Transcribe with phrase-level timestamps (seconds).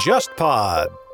[0.00, 1.05] JustPod。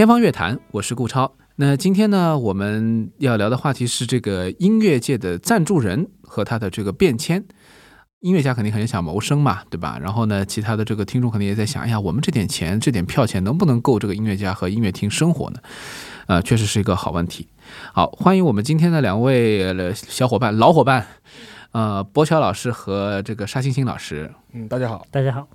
[0.00, 1.30] 天方乐坛，我是顾超。
[1.56, 7.44] 那今天呢，我们要聊的话题是这个音乐界的赞助人和他的这个变迁。
[8.20, 9.98] 音乐家肯定很想谋生嘛，对吧？
[10.00, 15.58] 然后呢，其他的这个听众肯定也在想，哎呀，我们这点钱，这点票钱能不能够这个音乐家和音乐厅生活呢？
[16.28, 17.48] 呃，确实是一个好问题。
[17.92, 21.06] 好，欢迎我们今天的两位呃小伙伴、老伙伴，
[21.72, 24.32] 呃，博乔老师和这个沙星星老师。
[24.54, 25.06] 嗯，大家好。
[25.10, 25.46] 大家好。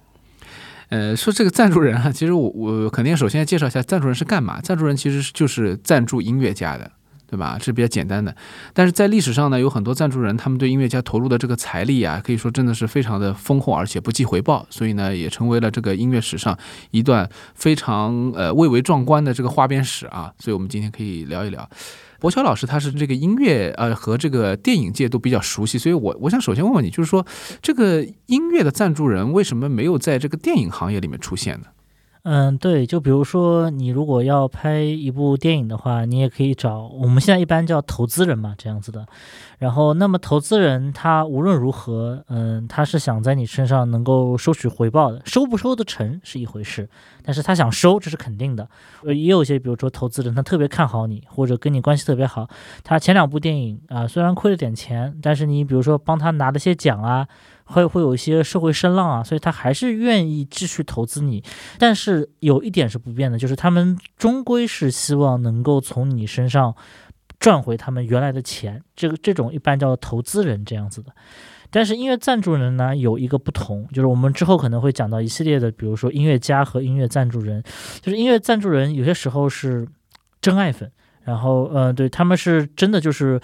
[0.89, 4.61] 呃，说这个赞助人啊，其实我我肯定首先介绍一下赞助人是干嘛。
[4.61, 6.91] 赞助人其实就是赞助音乐家的，
[7.27, 7.55] 对吧？
[7.57, 8.35] 这是比较简单的。
[8.73, 16.57] 但是在历史上呢，有很多赞助人，他们对音乐家投入的这个财力啊，可以说真的是非常的丰厚，而且不计回报，所以呢，也成为了这个音乐史上
[16.91, 20.31] 一段非常呃蔚为壮观的这个花边史啊。
[20.39, 21.67] 所以我们今天可以聊一聊。
[22.25, 27.23] 博乔老师他是这个音乐呃和这个电影界都比较熟悉，所以我我想首先问问你，就是说
[27.61, 31.67] 这个音乐的赞助人为什么没有在这个电影行业里面出现呢？
[32.27, 39.05] 嗯，对，就比如说你如果要拍一部电影的话，你也可以找我们现在一般叫投资人嘛，这样子的。
[39.59, 46.89] 然后，那么投资人他无论如何，嗯，他是想在你身上能够收取回报的，收不收得成是一回事，
[47.23, 48.67] 但是他想收这是肯定的。
[49.03, 52.49] 呃，也有一些比如说投资人他特别看好你，或者跟你关系特别好，
[52.83, 57.27] 他前两部电影啊虽然亏了点钱，但是你比如说帮他拿了些奖啊。
[57.65, 61.43] 会会有一些社会声浪啊，所以他还是愿意继续投资你。
[61.79, 66.75] 但是有一点是不变的，就是他们终归是希望能够从你身上
[67.39, 68.83] 赚回他们原来的钱。
[68.95, 71.11] 这个这种一般叫投资人这样子的。
[71.71, 77.63] 但是音乐赞助人呢，有一个不同，就是我们之后可能会讲到一系列的，比如说音乐家和音乐赞助人。
[77.99, 79.87] 就是音乐赞助人有些时候是
[80.39, 80.91] 真爱粉，
[81.23, 83.41] 然后呃，对他们是真的就是。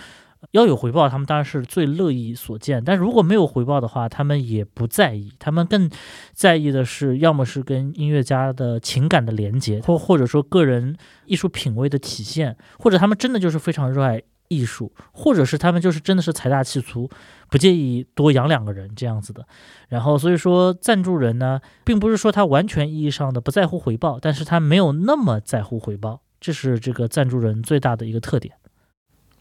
[0.49, 2.83] 要有回报，他们当然是最乐意所见。
[2.83, 5.31] 但如果没有回报的话，他们也不在意。
[5.37, 5.89] 他们更
[6.33, 17.09] 在意的是，要么是跟音乐家的情感的连接，或或者说个人艺术品味的体现，或者他们真的就是非常热爱艺术，或者是他们就是真的是财大气粗，
[17.49, 19.45] 不介意多养两个人这样子的。
[19.89, 28.55] 然后，所以说赞助人呢，并不是说他完全意义上的不在乎回报，但是他没有那么在乎回报，这是这个赞助人最大的一个特点。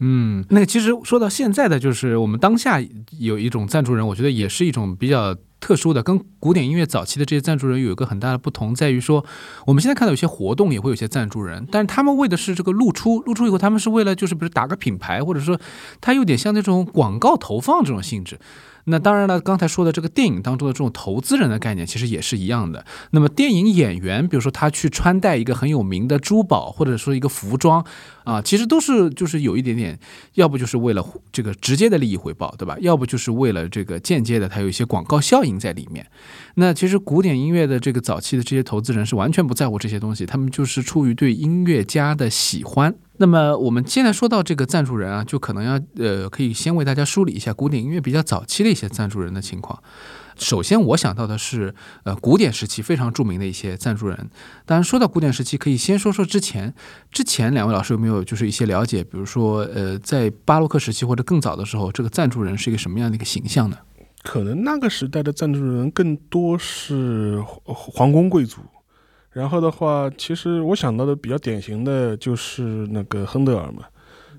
[0.03, 2.83] 嗯，那其实说到现在的，就是我们当下
[3.19, 9.22] 有一种赞助人，我觉得也是一种比较特殊的，跟古典音乐早期的这些赞助人有一个很大的不同，在于说，
[9.66, 15.60] 我们现在看到有些活动也会有些赞助人，但是他们为的是这个露出，露出以后他们是为了就是比如打个品牌，或者说
[16.00, 18.39] 他有点像那种广告投放这种性质。
[18.91, 22.84] 那当然了，刚才说的这个电影当中的这种投资人的概念，其实也是一样的。
[23.12, 27.84] 那么电影演员，比如说他去穿戴一个很有名的珠宝，或者说一个服装，
[28.25, 29.99] 啊，其实都是就是有一点点，
[30.34, 32.77] 要不就是为了这个直接的利益回报，对吧？
[32.81, 36.07] 要不就是为了这个间接的，它有一些广告效应在里面。
[36.57, 42.95] 那其实古典音乐的这个早期的这些投资人是完全不在乎这些东西，他们就是出于对音乐家的喜欢。
[43.21, 49.83] 那么我们现在说到这个赞助人啊，就可能要呃，可以先为大家梳理一下古典音乐比较早期的一些赞助人的情况。
[50.39, 54.31] 首先我想到的是，呃，古典时期非常著名的一些赞助人。
[54.65, 56.73] 当然说到古典时期，可以先说说之前。
[57.13, 59.05] 之前两位老师有没有就是一些了解？
[59.05, 63.77] 比如说，呃，在巴洛克时期或者更早的时候，这个赞助人是一个什么样的一个形象呢？
[64.23, 68.63] 可能那个时代的赞助人更多是皇宫贵族。
[69.32, 73.84] 然后的话，其实我想到的比较典型的就是那个亨德尔嘛，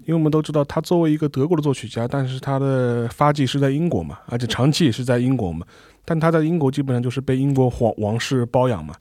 [0.02, 5.66] 因为我们都知道他作为一个德国的作曲家，但是他的发迹是在英国嘛，而且长期也是在英国嘛。
[6.04, 8.94] 但他在英国基本上就是被英国皇王室包养嘛，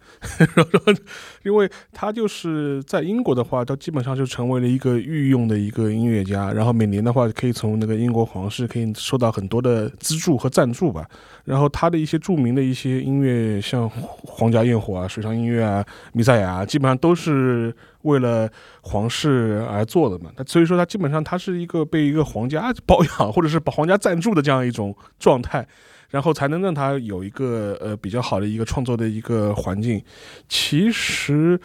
[1.43, 11.08] 因为他就是在英国的话，他基本上就成为了一个御用的一个音乐家，然后每年的话可以从那个英国皇室可以收到很多的资助和赞助吧。
[11.44, 13.88] 然后他的一些著名的一些音乐，像
[14.23, 18.49] 《皇家焰火》啊、水上音乐啊、弥赛亚啊，基本上都是为了
[18.82, 20.31] 皇室而做的嘛。
[20.37, 25.67] 他所以说他基本上他是一个被一个皇家包养或者是把皇家赞助的这样一种状态，
[26.11, 30.03] 然后才能让他有一个呃比较好的一个创作的一个环境。
[30.49, 31.59] 其实，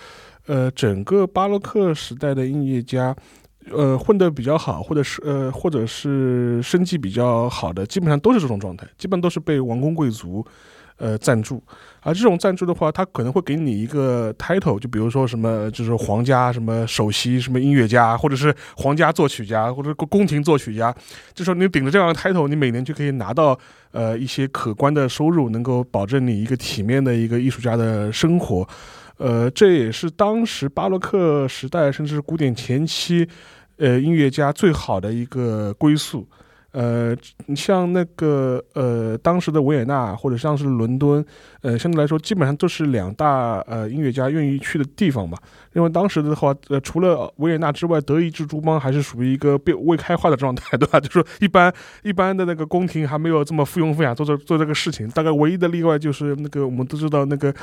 [0.48, 3.16] 呃，整个巴洛克时代的音乐家。
[3.72, 10.46] 呃，混得比较好，或者是呃，或者是生计比较好的，基本上都是这种状态，基本都是被王公贵族，
[10.98, 11.64] 呃，赞助。
[12.06, 20.96] 而这种赞助的话，他可能会给你一个 title，就比如说什么，就是皇家什么首席什么音乐家，或者是皇家作曲家，或者宫廷作曲家。
[21.34, 23.57] 就说你顶着这样的 title，你每年就可以拿到
[23.90, 28.68] 呃一些可观的收入，能够保证你一个体面的一个艺术家的生活。
[29.18, 33.28] 呃，这也是当时巴洛克时代，甚至是古典前期，
[33.78, 36.28] 呃，音乐家最好的一个归宿。
[36.75, 41.25] 呃，你像那个呃，当时的维也纳或者像是伦敦，
[41.62, 45.38] 呃，相对来说基本上都是两大呃音乐家愿意去的地方嘛。
[45.72, 51.00] 因为当时的话，呃，除了维也纳之外，德意志诸邦还是属于一个被未开化的状态， 对吧？
[51.00, 51.74] 就说一般
[52.04, 55.07] 一般的那个宫廷还没有这么附庸风雅做这做这个事情。
[55.12, 57.54] 大概唯一的例外就是那个我们都知道那个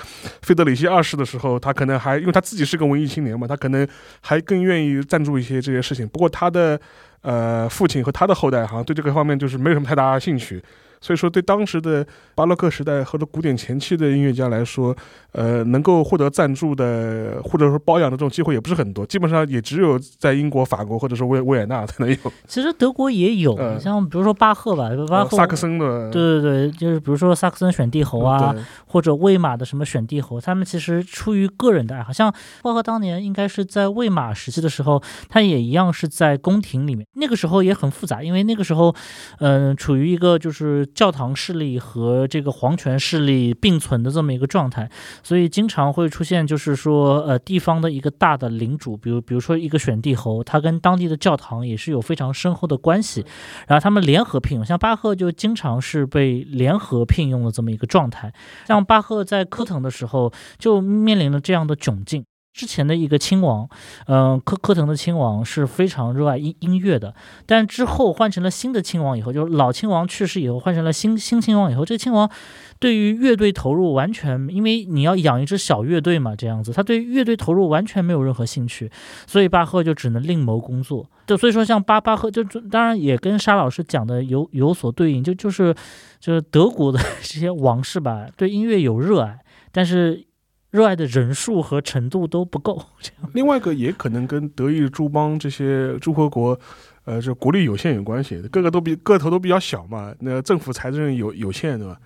[0.41, 3.87] 费德里希二世的时候，他可能还因为他自己是个文艺青年嘛，他可能
[4.23, 6.09] 还更愿意赞助一些这些事情。
[6.09, 6.81] 不过他的。
[7.23, 10.63] 呃，父亲和他的后代好像对这个方面就是没有什么太大兴趣。
[11.01, 14.97] 所以说，对当时的巴洛克时代或者古典前期的音乐家来说，
[15.33, 22.17] 呃，能够获得赞助的或者说包养的这种机会也不是很多，基本上也只有在英国、法国或者是维维也纳才能有。
[22.47, 28.55] 其实德国也有，像比如说巴赫吧，巴赫萨克森的，对对对，就是比如说萨克森选帝侯啊，
[28.87, 32.33] 或者魏玛的什么选帝侯，他们其实出于个人的爱好，像
[32.63, 38.95] 巴赫当年应该是在魏玛时期的时候，他也一样是在宫廷里面，那个时候也很复杂，因为那个时候，
[39.39, 40.83] 嗯，处于一个就是。
[40.95, 44.89] 教堂势力和这个皇权势力并存的这么一个状态，
[45.23, 53.25] 所以经常会出现，就是说，呃，地方的一个大的领主，比如比如说一个选帝侯，他跟当地的教堂也是有非常深厚的关系，
[53.67, 58.33] 然后他们联合聘用，像巴赫就经常是被联合聘用的这么一个状态，
[58.67, 62.25] 像巴赫在科腾的时候就面临了这样的窘境。
[62.53, 63.69] 之前的一个亲王，
[64.07, 67.15] 嗯，科科腾的亲王是非常热爱音音乐的，
[67.47, 72.31] 但之后换成了新的亲王以后，就是老亲王去世以后，换成了新新亲王以后，这个亲王
[72.79, 78.91] 对于乐队投入完全，因为你要养一支小乐队嘛，这样子，他对乐队投入完全没有任何兴趣，
[79.27, 81.09] 所以巴赫就只能另谋工作。
[81.27, 85.75] 就所以说，像巴巴赫就当然也跟沙老师讲的有有所对应，就就是
[86.21, 89.39] 就是德国的 这些王室吧，对音乐有热爱，
[89.73, 90.27] 但是。
[90.73, 92.83] 热爱的人数和程度都不够。
[92.99, 96.59] 这样另外一个也可能跟德意诸邦这些诸侯国，
[97.05, 101.97] 呃，这国力有限有关系，个个都比个头都比较小嘛，那政府财政有有限，对吧？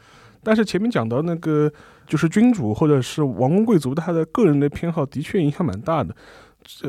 [0.43, 1.73] 但是前面讲到那个，
[2.07, 6.15] 就是君主或者是王公贵族，他的个人的偏好的确影响蛮大的。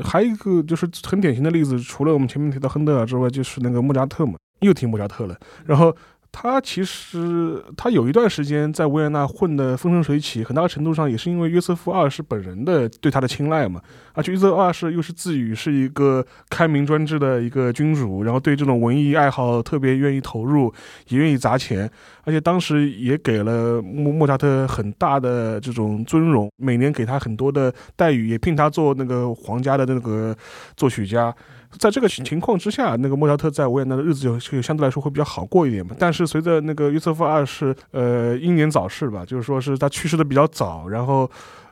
[0.03, 5.37] 还有一个就是很典型的例子，除了我们前面提到亨德尔之外，就是那个莫扎特嘛，又提莫扎特了。
[5.65, 5.95] 然后。
[6.31, 13.81] 他其实他有一段时间在维也纳混得风生水起，很大程度上也是因为约瑟夫二世本人的对他的青睐嘛。
[14.13, 20.71] 而且约瑟夫二世又是自诩是一个开明专制的一个君主，然后对这种文艺爱好特别愿意投入，
[21.09, 21.89] 也愿意砸钱。
[22.23, 30.35] 而且当时也给了莫莫扎特很大的这种尊荣，每年给他很多的待遇，也聘他做那个皇家的那个
[30.75, 31.33] 作曲家。
[31.79, 35.95] 在这个情况之下，那个莫扎特在维也纳的日子就就相对来说会比较好过一点嘛。
[35.99, 41.29] 但是随着那个约瑟夫二世呃英年早逝吧，就是说是他去世的比较早，然后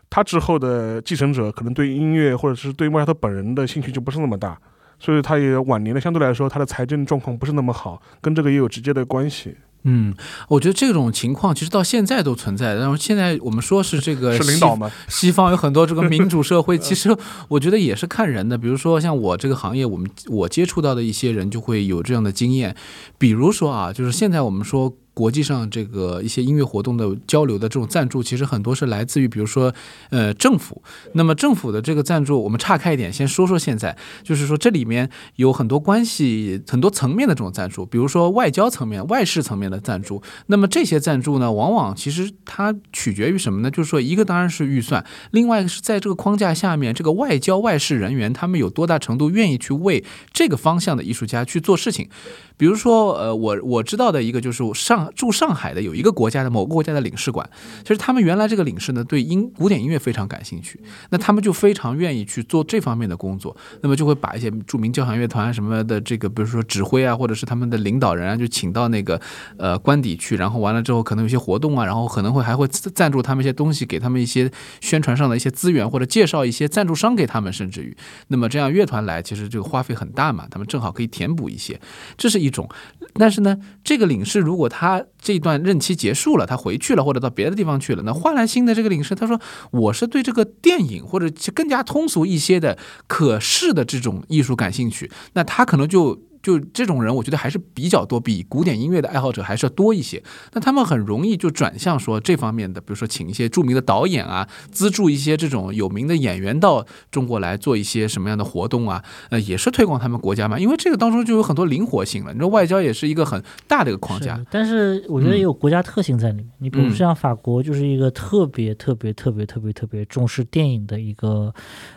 [0.10, 4.58] 他之后的继承者可能对音乐或者是对莫扎特本人的兴趣就不是那么大，
[5.00, 9.56] 所以他也晚年的相对来说他的财政状况不是那么好，跟这个也有直接的关系。
[9.86, 10.14] 嗯，
[10.50, 12.76] 我觉得这种情况其实到现在都存在。
[12.76, 14.92] 然后现在我们说是这个是领导吗？
[15.08, 17.16] 西方有很多这个民主社会， 其实
[17.48, 18.58] 我觉得也是看人的。
[18.58, 22.76] 比如说像我这个行业，我们我接触到的一些人就会有这样的经验。
[23.18, 24.94] 比如说啊，就是现在我们说。
[25.16, 29.74] 国际上这个一些音乐活动的交流的这种赞助，其实很多是来自于，比如说，
[30.10, 30.84] 呃，政府。
[31.14, 40.22] 那么政府的这个赞助，我们岔开一点，先说说现在，就是说这里面有很多关系、很多层面的这种赞助，比如说外交层面、外事层面的赞助。
[40.48, 43.72] 那么这些赞助呢，往往其实它取决于什么呢？
[43.72, 50.04] 就是说，一个当然是预算，另外一个是在这个框架下面，这个外交外事人员他们有多大程度愿意去为
[50.34, 52.10] 这个方向的艺术家去做事情。
[52.58, 55.05] 比如说，呃，我我知道的一个就是上。
[55.16, 57.50] 住上海的有一个国家的某个国家的领事馆，
[57.84, 69.20] 其实他们原来这个领事呢对音古典音乐非常感兴趣，那他们就非常愿意去做这方面的工作，那么就会把一些著名交响乐团什么的这个，比如说指挥啊，或者是他们的领导人啊，就请到那个
[69.58, 74.50] 呃官邸去，然后完了之后可能有些活动啊，然后可能会还会赞助他们一些东西，给他们一些
[74.82, 77.96] 宣传上的一些资源，或者介绍一些赞助商给他们，甚至于，
[78.28, 81.80] 那么这样乐团来，其实这个花费很大嘛，他们正好可以填补一些，
[82.18, 82.70] 这是一种。
[83.14, 89.40] 但是呢，这个领事如果他这段任期结束了，他回去了或者到别的地方去了，那换来新的这个领事，他说
[89.72, 96.20] 我是对这个电影或者更加通俗一些的可视的这种艺术感兴趣，那他可能就。
[96.46, 100.22] 就这种人，我觉得还是比较多，比古典音乐的爱好者还是要多一些。
[100.54, 110.60] 那他们很容易就转向说这方面的，比如说请一些著名的导演啊，资助一些这种有名的演员到中国来做一些什么样的活动啊，呃，也是推广他们国家嘛。
[110.60, 112.32] 因为这个当中就有很多灵活性了。
[112.32, 116.52] 你说外交也是一个很大的一个框架，但是我觉得也有国家特性在里面。
[116.60, 121.52] 你比如像法国，就是一个特别特别特别特别特别重视电影的一个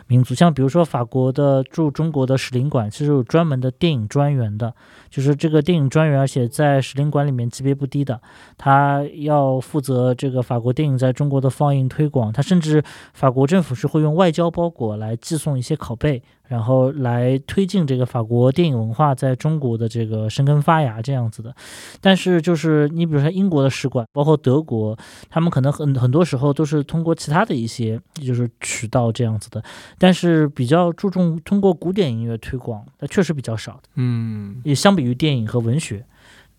[0.09, 0.35] 民族。
[0.35, 4.49] 像比如说法国的驻中国的使领馆，其实有专门的电影专员。
[4.57, 4.73] 的，
[5.09, 8.19] 就是这个电影专员，而且在使领馆里面级别不低的，
[8.57, 16.21] 他要负责这个法国电影在中国的放映推广，他甚至法国政府是会用外交包裹来寄送一些拷贝。
[16.49, 21.55] 然后来推进这个法国电影文化在中国的这个生根发芽这样子的，
[22.01, 24.97] 但是就是你比如说英国的使馆，包括德国，
[25.29, 29.63] 他们可能很很多时候都是通过其他的一些就是渠道这样子的，
[29.99, 36.03] 但是比较注重通过古典音乐推广，那确实比较少的，嗯，也相比于电影和文学。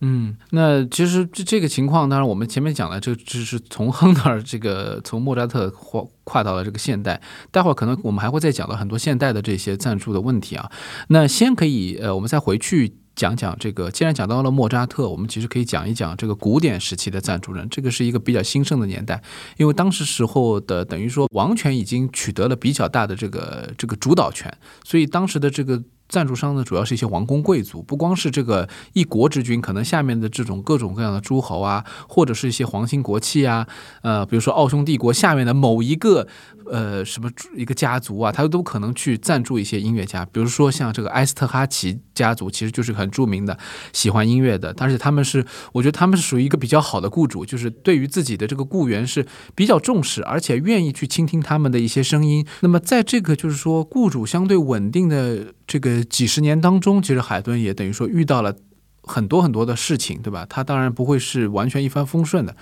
[0.02, 10.73] 嗯，那其实这这个情况，当然我们前面讲了，这只是从亨德尔这个从莫扎特跨跨到了这个现代，待会儿可能我们还会再讲到很多现代的这些赞助的问题啊。
[11.09, 19.23] 那先可以呃，我们再回去讲讲这个，既然讲到了莫扎特，我们其实可以讲一讲这个古典时期的赞助人，这个是一个比较兴盛的年代，
[19.59, 24.50] 因为当时时候的等于说王权已经取得了比较大的这个这个主导权，
[24.83, 25.83] 所以当时的这个。
[26.11, 33.67] 赞助商呢，主要是一些王公贵族，不光是这个一国之君，可能下面的这种各种各样的诸侯啊，或者是一些皇亲国戚啊，
[34.02, 36.26] 呃，比如说奥匈帝国下面的某一个
[36.67, 43.59] 呃什么一个家族啊，他都可能去赞助一些音乐家，比如说像这个埃斯特哈奇家族，其实就是很著名的
[43.93, 52.47] 喜欢音乐的，但是他们是，我觉得他们是属于一个比较好的雇主，就是对于自己的这个雇员是比较重视，而且愿意去倾听他们的一些声音。
[52.61, 55.91] 那么在这个就是说雇主相对稳定的这个。
[56.11, 58.55] 几十年当中，其实海顿也等于说遇到了
[59.03, 60.45] 很多很多的事情，对吧？
[60.49, 62.55] 他当然不会是完全一帆风顺的。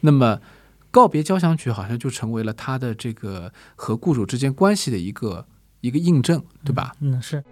[0.00, 0.40] 那么，
[0.90, 5.46] 告别交响曲好像就成为了他的这个和雇主之间关系的一个
[5.80, 6.92] 一个印证，对吧？
[7.00, 7.44] 嗯，是。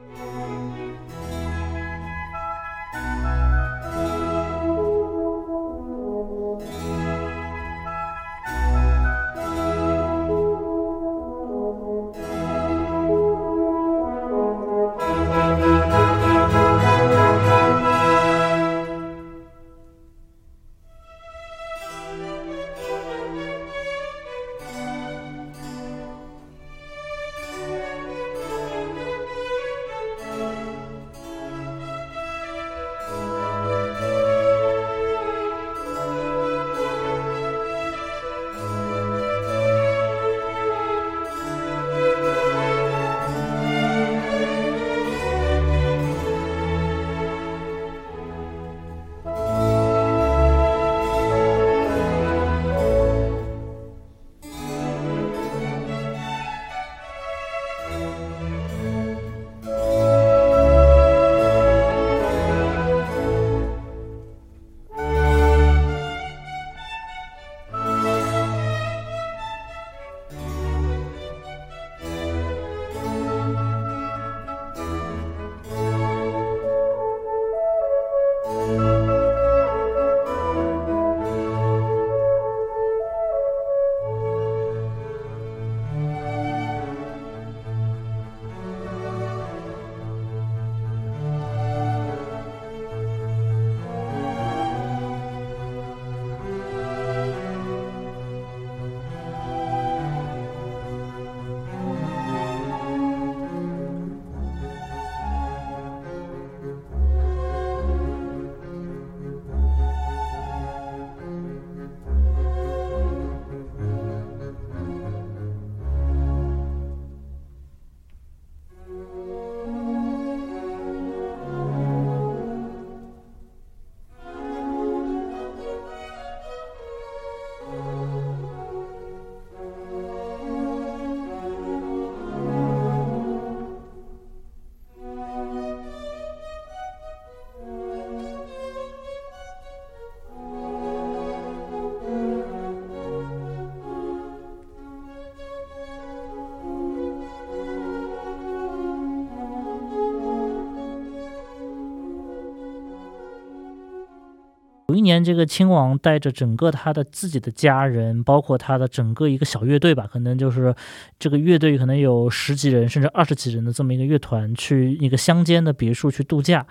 [155.13, 160.75] 年这个亲王带着整个他的自己的家人，包括他的整个一个小乐队吧，可能就是
[161.19, 166.67] 这个乐队可能有十几人甚至二十几人的这么一个乐团，去一个乡间的别墅去度假。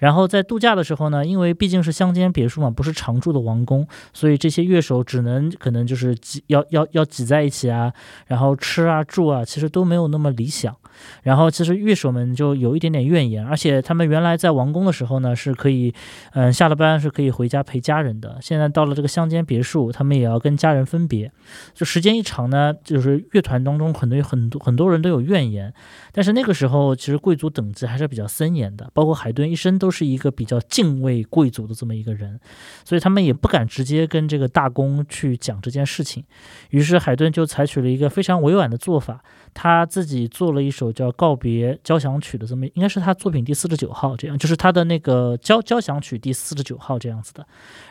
[0.00, 7.92] 然后在度假的时候呢，因为毕竟是乡间别墅嘛，不是常住的王宫，所以这些乐手只能可能就是挤要要要挤在一起啊，
[8.26, 10.74] 然后吃啊住啊，其实都没有那么理想。
[11.22, 15.94] 然后其实乐手们就有一点点怨言，而且他们原来在王宫的时候呢，是可以，
[16.32, 18.36] 嗯，下了班是可以回家陪家人的。
[18.42, 21.30] 现在到了这个乡间别墅，他们也要跟家人分别。
[21.72, 25.72] 就时间一长呢，就是乐团当中很多很多很多人都有怨言。
[26.12, 32.38] 但是那个时候，其实贵族等级还是比较森严的，包括海顿一生都都是一个比较敬畏贵族的这么一个人，
[32.84, 36.22] 所以他们也不敢直接跟这个大公去讲这件事情。
[36.68, 39.20] 于是海顿就采取了一个非常委婉的做法，
[39.52, 47.44] 他自己做了一首叫《告别交响曲》的这么，应该是他作品第四十九号，这样就是他的那个交交响曲第四十九号这样子的。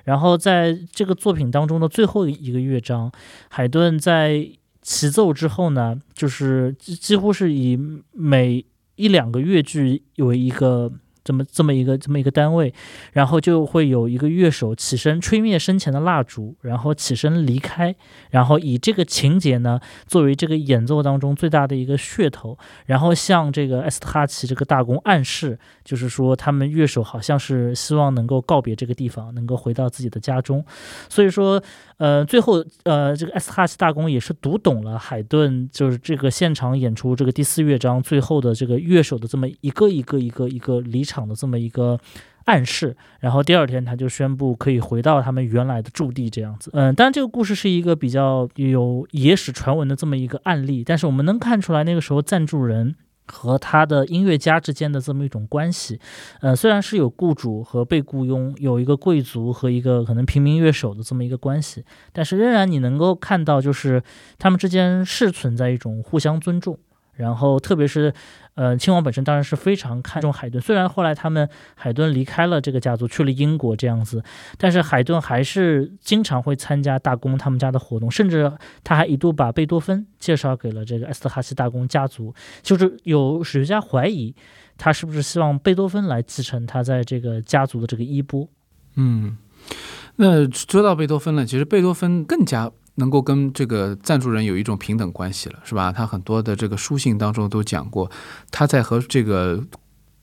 [0.06, 3.12] 然后在这个作品当中的最后一个乐章，
[3.50, 4.50] 海顿在。
[4.82, 7.78] 齐奏之后呢，就是几乎是以
[8.14, 8.66] 每
[8.96, 10.90] 一两个乐句为一个。
[11.30, 12.74] 这么这么一个这么一个单位，
[13.14, 17.96] 然后就会有一个乐手起身吹灭生前的蜡烛，然后起身离开，
[18.32, 22.58] 然后以这个情节呢作为这个演奏当中最大的一个噱头，
[22.88, 30.66] 然后向这个埃斯特哈奇这个大公暗示，就是说他们乐手好像是希望能够告别这个地方，能够回到自己的家中。
[31.10, 31.62] 所以说，
[32.00, 41.20] 呃，最后呃，这个埃斯哈奇大公也是读懂了海顿就是这个现场演出这个第四乐章最后的这个乐手的这么一个一个一个一个离场。
[41.30, 42.00] 的这么一个
[42.46, 46.72] 暗示，然后第二天他就宣布可以回到他们原来的驻地，这样子。
[46.74, 52.96] 嗯，当然这个故事是一个比较有野史传闻的这么一个案例，但是我们能看出来那个时候赞助人
[53.32, 56.00] 和他的音乐家之间的这么一种关系。
[56.42, 64.02] 呃，虽然是有雇主和被雇佣，有一个贵族和一个可能平民乐手的这么一个关系，但是仍然你能够看到，就是
[64.38, 66.78] 他们之间是存在一种互相尊重。
[67.14, 68.14] 然后，特别是，
[68.60, 70.60] 呃，亲王本身当然是非常看重海顿。
[70.60, 74.22] 虽然后来他们海顿离开了这个家族，去了英国这样子，
[74.58, 78.52] 但是海顿还是经常会参加大公他们家的活动，甚至
[78.84, 82.36] 他还一度把贝多芬介绍给了这个埃斯特哈西大公家族。
[82.62, 84.36] 就是有史学家怀疑，
[84.78, 88.46] 他是不是希望贝多芬来继承他在这个家族的这个衣钵？
[88.98, 89.38] 嗯，
[90.18, 92.70] 那说到贝多芬呢，其实贝多芬更加。
[93.00, 95.92] 能够跟这个赞助人有一种平等关系了，是吧？
[95.92, 98.12] 他很多的这个书信当中都讲过，
[98.52, 99.64] 他在和这个。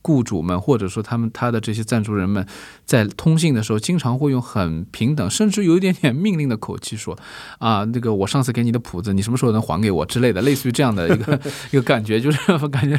[0.01, 2.45] 雇主们，或者说他们他的这些赞助人们，
[2.85, 7.17] 在通信的时候，经常会用很平等，甚至有一点点命令的口气说
[7.59, 11.39] ：“啊，那个我上次给你的谱子，你什么时候能还给我之类的，类似于这样的一个
[11.71, 12.97] 一个感觉，就是感觉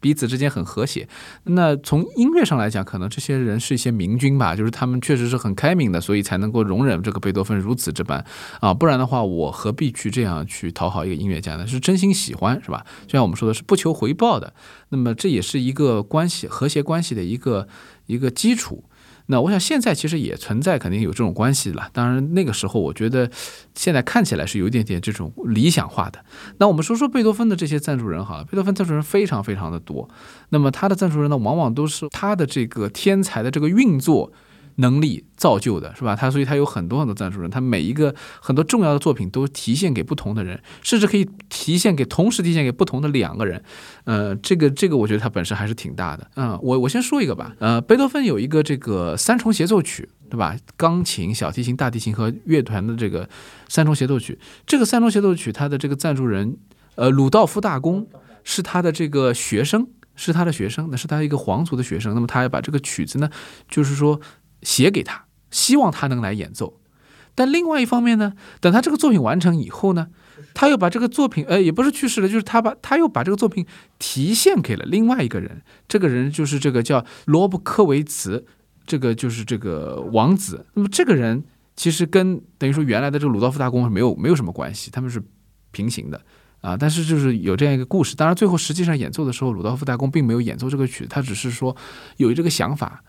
[0.00, 1.08] 彼此之间很和谐。
[1.44, 8.24] 那从音乐上来讲，可能这些人是一些明君吧，就是他们确实是很开明的，所以才能够容忍这个贝多芬如此这般
[8.60, 11.66] 啊，不然的话，我何必去这样去讨好一个音乐家呢？
[11.66, 12.84] 是真心喜欢，是吧？
[13.06, 14.52] 就像我们说的是不求回报的。”
[14.94, 17.66] 那么这也是一个关系和谐关系的一个
[18.06, 18.84] 一个基础。
[19.26, 21.88] 那我想现在其实也存在，肯定有这种关系了。
[21.92, 23.28] 当然那个时候，我觉得
[23.74, 26.24] 现在看起来是有一点点这种理想化的。
[26.58, 30.08] 那我们说说贝多芬的这些赞助人好了，贝多芬赞助人非常非常的多。
[30.50, 34.32] 那么他的赞助人呢，往往都是他的这个天才的这个运作。
[34.76, 36.16] 能力造就的是吧？
[36.16, 43.62] 他所以他有很多很多赞助人，他每一个很多重要的作品都提现给不同的人，甚至可以提现给同时提现给不同的两个人。
[44.04, 46.28] 呃，这个这个我觉得他本身还是挺大的。
[46.34, 47.54] 嗯，我我先说一个吧。
[47.60, 50.56] 呃，贝多芬有一个这个三重协奏曲，对吧？
[50.76, 53.28] 钢琴、小提琴、大提琴和乐团的这个
[53.68, 54.38] 三重协奏曲。
[54.66, 56.56] 这个三重协奏曲，他的这个赞助人，
[56.96, 58.06] 呃，鲁道夫大公
[58.42, 62.14] 是他的这个学生，是他的学生，那是他一个皇族的学生。
[62.14, 63.30] 那么他要把这个曲子呢，
[63.68, 64.20] 就是说。
[64.64, 66.80] 写给他，希望他能来演奏。
[67.36, 70.06] 但另外一方面呢，等他这个作品完成以后呢，
[70.54, 73.66] 他又把这个作品，呃，也不是去世了，就是他把他又把这个作品
[73.98, 75.62] 提献给了另外一个人。
[75.88, 78.46] 这个人就是这个叫罗布科维茨，
[78.86, 80.64] 这个就是这个王子。
[80.74, 81.42] 那么这个人
[81.74, 85.20] 其实跟等于说原来的这个鲁道夫大公是没有没有什么关系，他们是
[85.72, 86.20] 平行的
[86.60, 86.76] 啊。
[86.76, 88.14] 但是就是有这样一个故事。
[88.14, 91.76] 当然最后实际上演奏的时候，鲁道夫大公并没有演奏这个曲，他只是说
[92.18, 93.02] 有这个想法。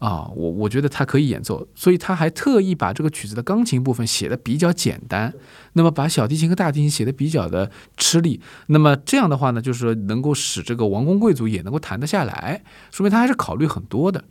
[0.00, 5.32] 啊，我我觉得他可以演奏，所以他还特意把这个曲子的钢琴部分写的比较简单，
[5.74, 14.24] 那么把小提琴和大提琴写的比较的吃力，那么这样的话呢，就是能够使这个王公贵族也能够弹得下来，说明他还是考虑很多的。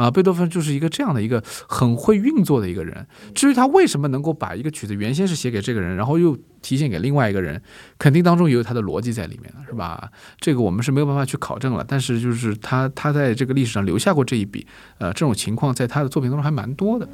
[0.00, 3.06] 啊，贝多芬就是一个这样的一个很会运作的一个人。
[3.34, 7.60] 至于他为什么能够把一个曲子原先是写给这个人，然后又提现给另外一个人，
[7.98, 10.10] 肯定当中也有他的逻辑在里面了，是吧？
[10.38, 11.84] 这个我们是没有办法去考证了。
[11.86, 17.06] 但是就是他他在这个历史上留下过这一笔，呃，这种情况在他的作品当中还蛮多的。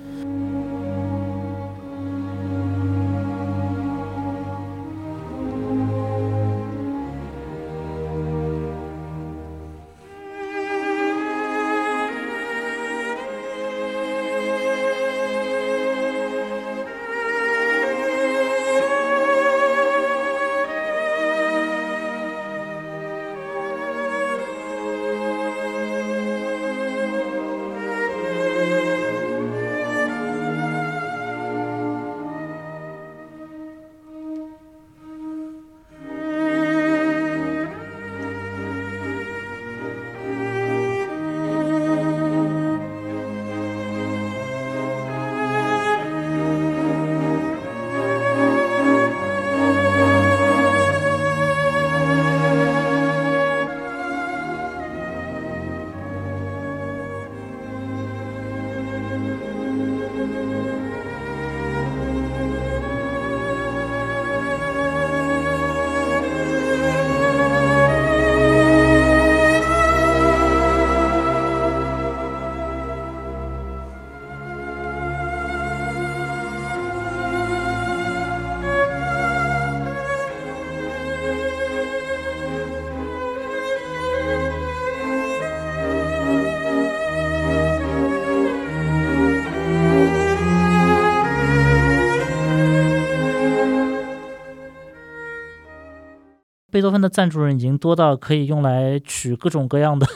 [96.77, 100.07] 贝多芬的赞助人已经多到可以用来取各种各样的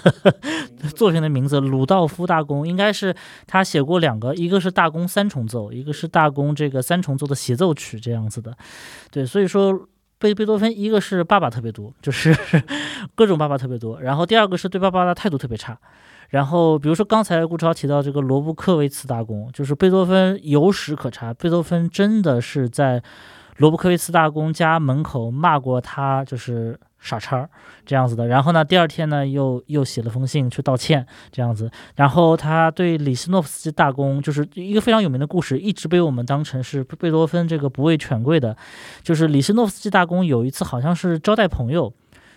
[0.94, 1.59] 作品的名字。
[1.59, 8.55] 鲁道夫大公应该是他写过两个，一个是大公三重奏，一个是大公这个三重奏的协奏曲这样子的。
[9.11, 12.37] 对，所以说贝贝多芬一个是爸爸特别多，就是
[13.16, 15.79] 各种爸爸特别多，然后第二个是对爸爸的态度特别差。
[16.29, 23.03] 然后，比如说刚才顾超提到这个罗布克维茨大公，就是贝多芬有史可查，贝多芬真的是在
[23.61, 27.46] 罗布科维茨大公家门口骂过他，就是傻叉
[27.85, 28.27] 这样子的。
[28.27, 31.70] 然后呢，第二天呢，又又写了封信去道歉这样子。
[31.94, 38.57] 然后他对李希诺夫斯基大公，就是一个非常有名的故事，一直被我们当成是贝多芬这个不畏权贵的，
[39.03, 41.92] 就是李希诺夫斯基大公有一次好像是招待朋友。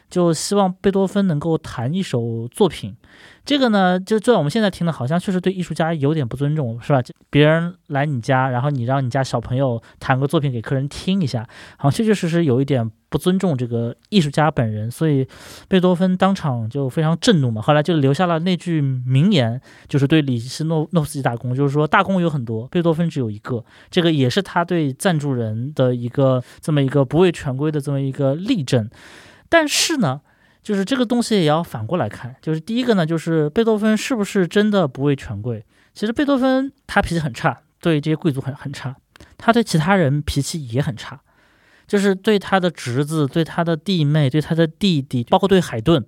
[0.09, 2.95] 就希望贝多芬能够弹一首作品，
[3.43, 7.01] 这个呢，就就在我们现在听的，好像确实对艺术家有点不尊重，是吧？
[7.29, 15.27] 别人来你家，然后你让你家小朋友弹个作品给客人听一下，好像确确实实有一点不尊重这个艺术家本人，所以
[15.67, 17.59] 贝多芬当场就非常震怒嘛。
[17.59, 23.65] 后来就留下了那句名言，就是对李斯诺诺夫斯基大公，就是说大公有很多，贝多芬只有一个。
[23.89, 28.87] 这个也是他对赞助人的一个这么一个不畏权规的这么一个例证。
[29.49, 30.21] 但是呢，
[30.62, 35.65] 就是这个东西也要反过来看，就是第一个呢，就是贝多芬是不是真的不畏权贵？
[35.93, 38.95] 其实贝多芬他脾气很差，对这些贵族很很差，
[39.38, 41.21] 他对其他人脾气也很差，
[41.88, 46.03] 就是对他的侄子、对他的弟妹、对他的弟弟，包括对海顿，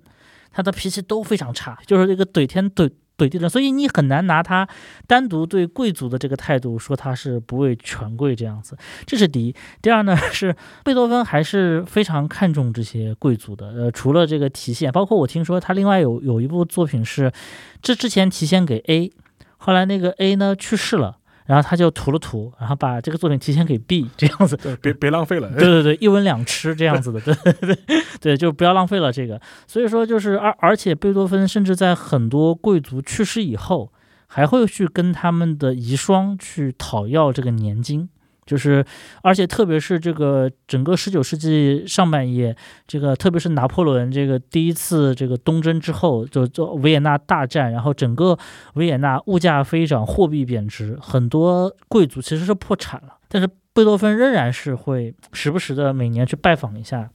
[0.50, 2.90] 他的脾气都非常差，就是这个怼天怼。
[3.16, 4.68] 对，对的，所以你很难拿他
[5.06, 8.76] 单独对贵族的这个态度说他是不畏权贵这样子，
[9.06, 9.54] 这是第一。
[9.80, 17.32] 第二呢 是贝多芬还是非常看重这些贵族的，呃，除了这个提现，包括我听说他另外有有一部作品是
[17.80, 19.10] 这之前提现给 A，
[19.56, 21.16] 后来那个 A 呢去世了。
[21.46, 25.48] 然后他就涂了涂，然后把这个作品提前给 B 这样子，别别浪费了。
[25.50, 27.78] 对对对，一文两吃这样子的， 对对对
[28.20, 29.40] 对，就不要浪费了这个。
[29.66, 33.92] 所以说就是而而且贝多芬甚至在很多贵族去世以后，
[34.26, 38.08] 还会去跟他们的遗孀去讨要这个年金。
[38.46, 38.84] 就是，
[39.22, 42.56] 而且特别是这个整个十九世纪上半叶，
[42.86, 48.38] 这个特别是拿破仑这个第一次这个东征之后，就就维也纳大战，然后整个
[48.74, 57.10] 维也纳物价飞涨，货币贬值，很多贵族其实是破产了，但是贝多芬仍然是会时不时的每年去拜访一下。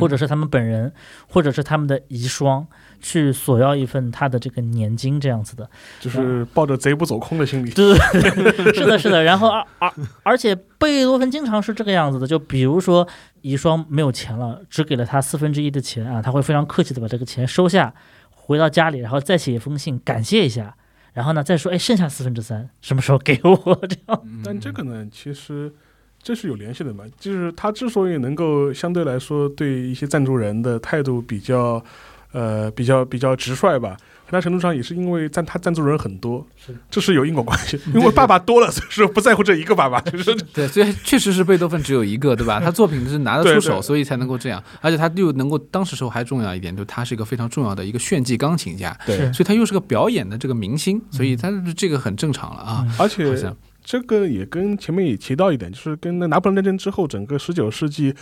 [0.00, 0.92] 或者是他们本人，
[1.28, 2.66] 或者是他们的遗孀
[3.00, 5.68] 去索要一份他的这个年金，这样子的，
[6.00, 7.70] 就是抱着贼不走空的心理。
[7.70, 7.94] 对，
[8.72, 9.22] 是的，是的。
[9.22, 9.92] 然后而而
[10.22, 13.06] 而且贝多芬经常是这个样子的，就比如说
[13.42, 17.92] 遗孀没有钱了，只给了他四分之一的钱啊，他会非常客气的把这个钱收下，
[18.30, 20.74] 回到家里，然后再写一封信感谢一下，
[21.12, 23.56] 然后呢再说，哎，剩下四分之三什么时候给我？
[23.86, 24.22] 这样。
[24.42, 25.72] 但这个呢，其实。
[26.24, 27.04] 这是有联系的嘛？
[27.20, 31.84] 就是他之所以能够相对来说对一些赞助人的态度比较，
[32.32, 36.44] 呃，比较比较直率吧，很大程度上也是因为赞他赞助人很多，
[36.90, 37.78] 这是有因果关系。
[37.94, 40.00] 因为爸爸多了，所以说不在乎这一个爸爸。
[40.10, 42.58] 就是 对，所以确实是贝多芬只有一个，对吧？
[42.58, 44.64] 他作品是拿得出手，所以才能够这样。
[44.80, 52.86] 而且他又能够当时时候还重要一点，就他是一个非常重要的一个炫技钢琴家，对，所以他又是个表演的这个明星，所以他这个很正常了啊。
[52.98, 53.54] 而且。
[53.84, 58.12] 这个也跟前面也提到一点，就是跟那拿破仑战争之后，整个十九世纪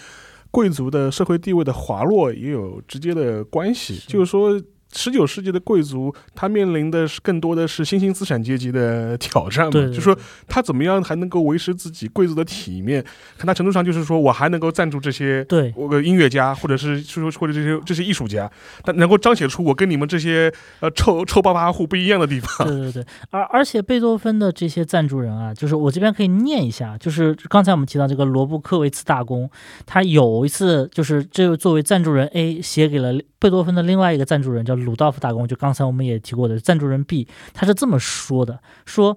[0.50, 4.60] 贵族的社会地位的滑落也有直接的关系，就是说。
[4.94, 9.72] 十九世纪的贵族，他面临的是更多的是新兴资产阶级的挑战嘛？
[9.92, 13.04] 就说他怎么样还能够维持自己贵族的体面？
[13.36, 18.50] 很大程度上就是说我还能够赞助这些对我个音乐家，或者是说或者这些这些艺术家，
[18.84, 22.66] 但能够彰显出我跟你们这些呃臭臭八八户不一样的地方。
[22.68, 29.50] 对对对，而而且贝多芬的这些赞助人啊，就是我这边可以念一下，就是刚才我们提到这个罗布克维茨大公，
[29.86, 34.76] 他有一次就是这作为赞助人 A 写给了贝多芬的另外一个赞助人叫。
[34.82, 39.16] 鲁道夫大公，就刚才我们也提过的赞助人 B，他是这么说的：说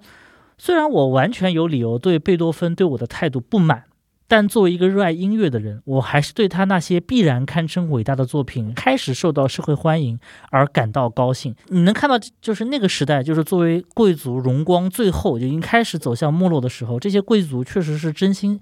[0.58, 3.84] 虽然我完全有理由对贝多芬对我的态度不满，
[4.28, 10.20] 但作为一个热爱音乐的人，我还是对他那些必然堪称伟大的作品开始受到社会欢迎
[10.52, 11.56] 而感到高兴。
[11.70, 18.60] 你能看到，就是那个时代，就是作为贵族荣光最后就已经开始走向没落的时候，这些贵族确实是真心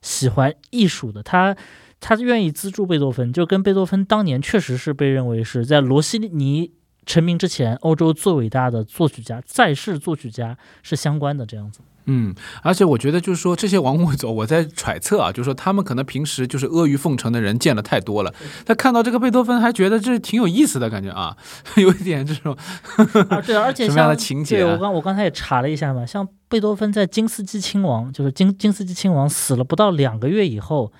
[0.00, 1.22] 喜欢艺术的。
[1.22, 1.56] 他。
[2.00, 6.72] 他愿意资助贝多芬，就跟贝多芬当年确实是被认为是在罗西尼
[7.04, 11.80] 成名之前，欧洲最伟大的作曲家，在世作曲家是相关的这样子。
[12.06, 18.34] 嗯，而且我觉得就是说，这些王公贵族，我在揣测啊，就是说他们可能平时就是阿谀奉承的人见的太多了，
[18.64, 21.36] 他看到这个贝多芬还觉得这挺有意思的感觉啊，
[21.76, 22.56] 有一点这种
[23.28, 24.56] 啊，对，而且什么样的情节？
[24.56, 30.90] 对我刚我刚才也查了一下嘛，像贝多芬在金斯基亲王，就是金金斯基亲王死了不到两个月以后。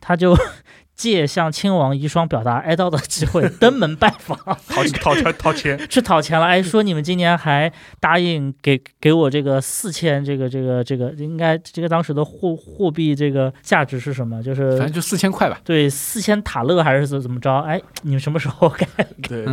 [0.00, 0.36] 他就
[0.98, 6.44] 借向亲王遗孀表达哀悼的机会， 登门拜访，讨讨钱讨钱，去讨 钱了。
[6.44, 14.42] 哎，说你们今年还答应给给我这个四千，这个这个这个应该这个当时的货货币这个价值是什么？
[14.42, 15.60] 就是反正就四千块吧。
[15.64, 17.60] 对，四千塔勒还是怎怎么着？
[17.60, 18.86] 哎，你们什么时候该，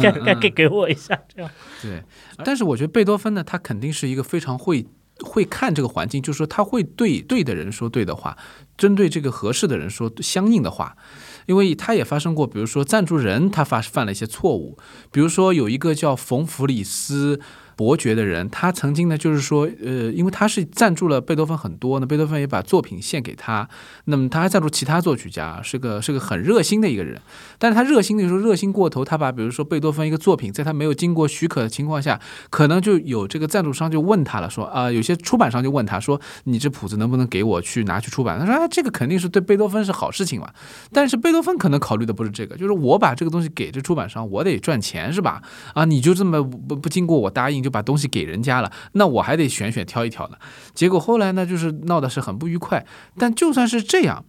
[0.01, 1.15] 该该给给我一下？
[1.36, 2.01] 这样对，
[2.43, 4.88] 但是我觉得贝多芬呢，他肯定是一个非常会
[5.21, 8.38] 会看这个环境，就是说他会对对的人说对的话，
[8.78, 10.97] 针对这个合适的人说相应的话。
[11.45, 14.80] 因为他也发生过，比如说赞助人他发犯了一些错误，
[15.12, 17.39] 比如说有一个叫冯弗里斯
[17.76, 23.68] 伯爵的人，他曾经呢就是说，呃，因为他是赞助了贝多芬很多呢，贝多芬也把作品献给他，
[24.06, 27.22] 那么他还赞助其他作曲家，是个是个很热心的一个人。
[27.60, 38.40] 但是他热心的时候热心过头，他把比如说贝多芬一个作品，在他没有经过许可的情况下，可能就有这个赞助商就问他了，说啊、有些出版商就问他说，你这谱子能不能给我去拿去出版？
[38.40, 40.50] 他说，哎，这个肯定是对贝多芬是好事情嘛。
[40.92, 45.42] 但是贝多芬可能考虑的不是这个，就是我把这个东西给这出版商，我得赚钱是吧？
[45.74, 50.38] 啊，你就这么不不经过我答应就把东西给人家了，那我还得选选挑一挑呢。
[50.75, 52.86] 结果后来呢，就是闹的是很不愉快。
[53.17, 54.23] 但就算是这样，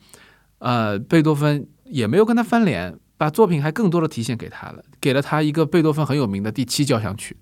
[0.58, 7.36] 呃，贝多芬也没有跟他翻脸，把作品还更多的提现给他了，给了他一个贝多芬很有名的第七交响曲。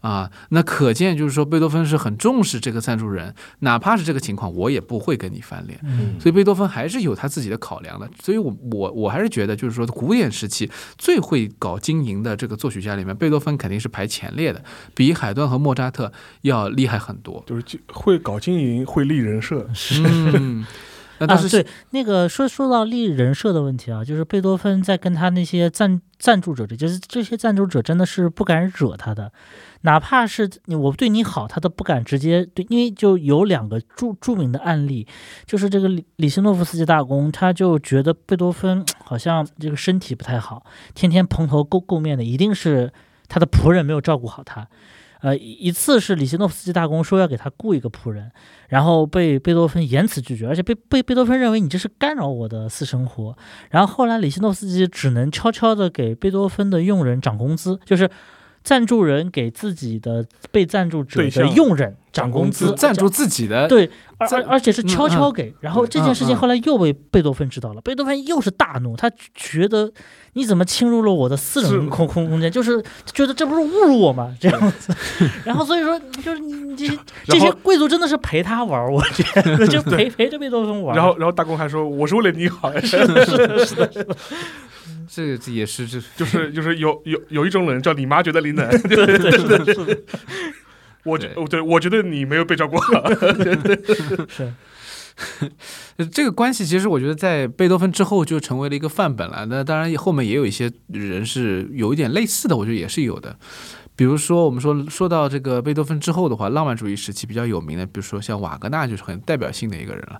[0.00, 5.78] 啊，那可见就是说，贝多芬是很重视这个赞助人，哪怕是这个情况，我也不会跟你翻脸。
[5.82, 8.08] 嗯所以贝多芬还是有他自己的考量的。
[8.22, 14.62] 所以我我我还是觉得，就是说古典时期最会搞经营的这个作曲家里面，贝多芬肯定是排前列的，
[14.94, 17.42] 比海顿和莫扎特要厉害很多。
[17.46, 19.68] 就是会搞经营，会立人设，
[20.34, 20.66] 嗯，
[21.26, 29.30] 啊，对，那个说说到立人设的问题啊，就是贝多芬在跟他那些赞赞助者，就是这些赞助者真的是不敢惹他的，
[29.82, 35.06] 哪怕是我对你好，他都不敢直接对，因为就有两个著著名的案例，
[35.46, 42.92] 就是这个李李希诺夫斯基大公，他就觉得贝多芬好像这个身体不太好，天天蓬头垢垢面的，一定是
[43.28, 44.68] 他的仆人没有照顾好他。
[45.22, 48.30] 呃，一次是里希诺夫斯基大公说要给他雇一个仆人，
[48.68, 53.36] 然后被贝多芬严词拒绝，而且被被贝多芬认为你这是干扰我的私生活。
[53.70, 58.10] 然后后来里希诺夫斯基只能悄悄的给贝多芬的佣人涨工资，就是
[58.62, 65.54] 赞助人给自己的被赞助者的佣人涨涨工资，赞助自己的，对，而而而且是悄嗯悄给。
[65.60, 69.90] 然后这件事情后来又被贝多芬知道了，贝多芬又是大怒，他觉得
[70.34, 74.34] 你怎么侵入了我的私人空空空间，就是觉得这不是侮辱我吗？
[74.40, 74.94] 这样子。
[75.44, 80.98] 然后所以说，就是你你这些这些贵族真的是陪他玩儿，我觉得 就陪陪着贝多芬玩儿。
[80.98, 84.16] 然后然后大公还说我是为了你好，这个
[85.10, 89.98] 这也是这就是就是有有有一种人叫你妈觉得你冷， 对对对是的是的
[91.04, 93.10] 我觉对哦对我觉得你没有被照顾好，
[94.28, 94.52] 是。
[95.96, 99.44] 呃这个关系，其实我觉得在贝多芬之后就成为了一个范本了。
[99.50, 103.36] 那当然后面也有一些人是有一点类似的，我觉得也是有的。
[104.00, 110.18] 比如说，我们说说到这个贝多芬之后的话，浪漫主义时期比较有名的，比如说像瓦格纳就是很代表性的一个人了。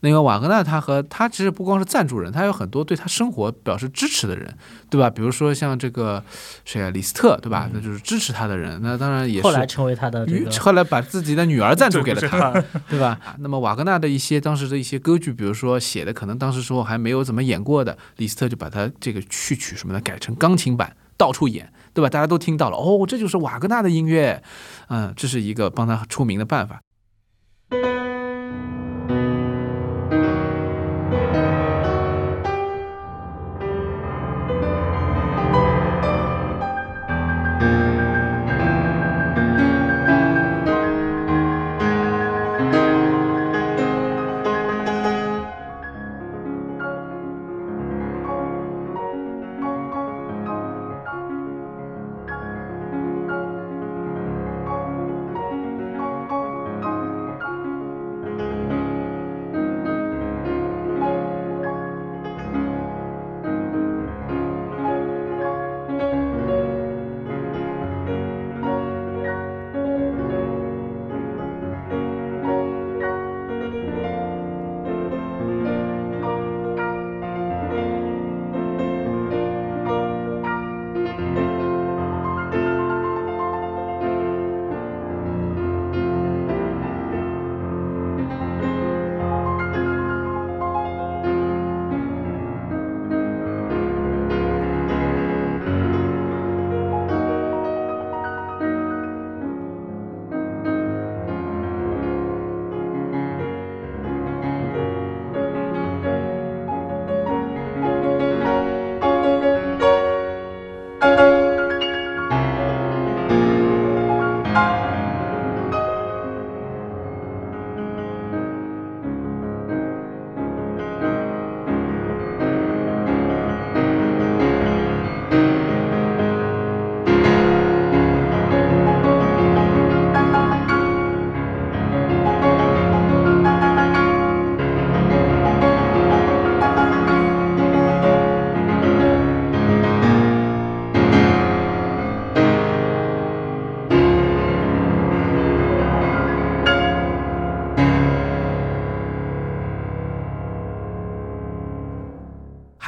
[0.00, 4.54] 那个瓦格纳他和他其实不光是赞助人，他有很多对他生活表示支持的人，
[4.90, 5.08] 对吧？
[5.08, 6.22] 比如说像这个
[6.66, 7.70] 谁啊，李斯特，对吧？
[7.72, 8.78] 那就是支持他的人。
[8.82, 12.52] 那当然也是后来成为他的这女个后来把自己的女儿赞助给了他，
[12.90, 13.18] 对吧？
[13.38, 22.08] 那么瓦格纳的一些当时的一些歌剧，比如说写的可能当时时候还没有怎么演过的，李斯特就把他这个序曲什么的改成钢琴版，到处演，对吧？
[22.08, 24.42] 大家都听到了，哦，这就是瓦格纳的音乐，
[24.88, 26.80] 嗯，这是一个帮他出名的办法。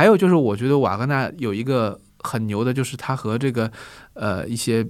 [0.05, 3.73] 还有就是，我觉得瓦格纳有一个很牛的，就是他和这个
[4.13, 4.87] 呃一些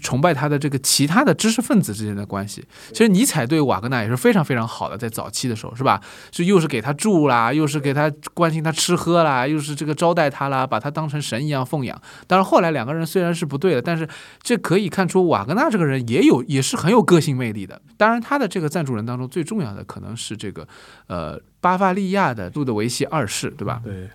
[0.00, 2.64] 崇拜他的这个其他的知识分子之间的关系。
[2.90, 6.00] 其实尼采对瓦格纳也是非常非常好的，在早期的时候，是吧？
[6.30, 12.00] 就又是给他住啦，又是给他关心他吃喝啦，又是这个招待他啦，把他当成神一样奉养。
[12.28, 14.08] 当然后来两个人虽然是不对的，但是
[14.40, 17.82] 这可以看出瓦格纳这个人也有也是很有个性魅力的。
[17.96, 20.64] 当然他的这个赞助人当中最重要的可能是这个
[21.08, 23.80] 呃巴伐利亚的路德维希二世，对吧？
[23.82, 24.08] 对，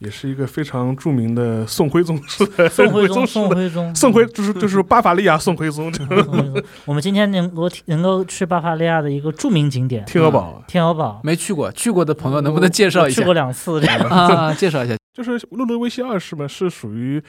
[0.00, 6.62] 也是一个非常著名的宋徽宗宋徽宗，宋徽宗，宋徽就是 就是巴伐利亚宋徽宗， 宋徽宗。
[6.86, 10.64] 我们今天能够能够去巴伐利亚的一个著名景点天鹅堡。
[10.66, 13.20] 天鹅堡没去过，去过的朋友能不能介绍一下？
[13.20, 14.96] 去过两次，这 样啊，介绍一下。
[15.12, 17.22] 就是路德维希二世嘛，是属于。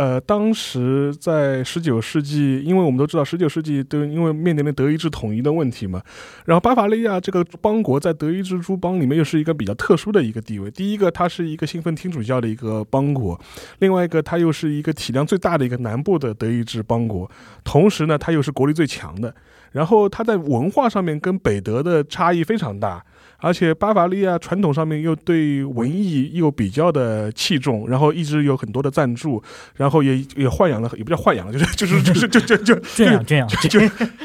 [0.00, 6.00] 呃，当时在十九世纪，因为我们都知道十九世纪都因为面临着德意志统一的问题嘛，
[6.46, 10.70] 然后巴伐利亚这个邦国在德意志诸邦里面又是一个比较特殊的一个地位。
[10.70, 13.38] 第一个，它是一个信奉天主教的一个邦国；
[13.80, 17.30] 另外一个，它又是一个体量最大的一个南部的德意志邦国，
[17.62, 19.34] 同时呢，它又是国力最强的。
[19.72, 23.04] 然后它在文化上面跟北德的差异非常大。
[23.40, 29.42] 而且巴伐利亚传统上面又对文艺又比较的器重，然后一直有很多的赞助，
[29.76, 33.80] 然后也也豢养了，也不叫豢养了，就是就是 就是就就就圈养圈养，就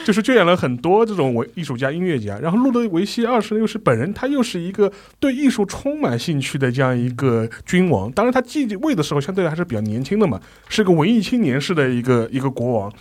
[0.06, 2.38] 就是圈养了很多这种文艺术家、音乐家。
[2.40, 8.12] 然后路德维希二世又是本人，他又是一个对艺术充满兴趣的这样一个君王。
[8.12, 12.92] 当然，他继位的时候相对还是比较年轻的嘛，是个文艺青年式的一个一个国王。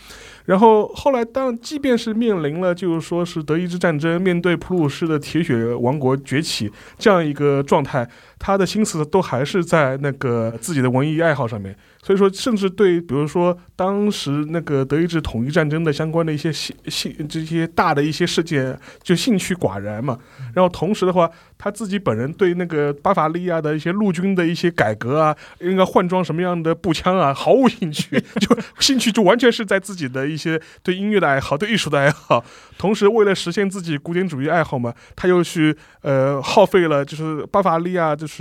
[0.45, 8.07] 然后后来，当即便是面临了，就是说是德意志战争，面对普鲁士的铁血王国崛起这样一个状态，
[8.47, 11.75] 他的心思都还是在那个自己的文艺爱好上面。
[12.03, 20.19] 所以说，甚至对，比如说当时那个德意志统一战争的相关的一些兴兴这些大的一些事件，就兴趣寡然嘛。
[20.55, 32.45] 然后同时的话，他自己本人对那个巴伐利亚的一些陆军的一些改革啊，应该换装什么样的步枪啊， 毫无兴趣，就兴趣就完全是在自己的一些对音乐的爱好、对艺术的爱好。
[32.77, 38.34] 同时，为了实现自己古典主义爱好嘛，他又去呃耗费了，就是巴伐利亚就是。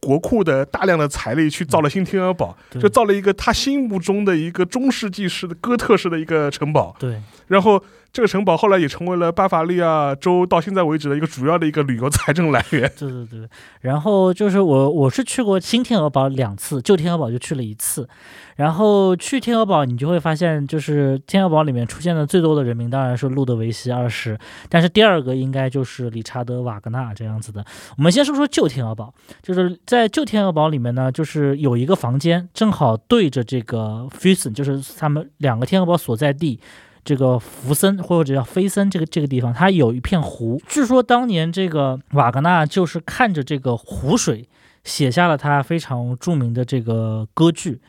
[0.00, 6.94] 国库的大量的财力去造了新天鹅堡，就造了一个他心目中的一个中世纪式的哥特式的一个城堡。
[6.98, 7.82] 对，然后
[8.14, 12.88] 这个城堡后来也成为了巴伐利亚州到现在为止的一个主要的一个旅游财政来源。
[12.96, 13.48] 对对对，
[13.80, 18.08] 然后就是我我是去过新天鹅堡两次，旧天鹅堡就去了一次。
[18.54, 24.38] 然后去天鹅堡，你就会发现，就是天鹅堡里面出现的最多的人名当然是路德维希二世，
[24.68, 27.64] 但是第二个应该就是理查德瓦格纳这样子的。
[27.98, 29.12] 我们先说说旧天鹅堡，
[29.42, 36.60] 就是在旧天鹅堡里面呢，就是有一个房间，正好对着这个菲森，就是他们两个天鹅堡所在地，
[37.04, 40.60] 这个福森或者叫菲森这个这个地方，它有一片湖。
[40.66, 44.48] 据说当年这个瓦格纳就是看着这个湖水，
[44.82, 47.80] 写下了他非常著名的这个歌剧。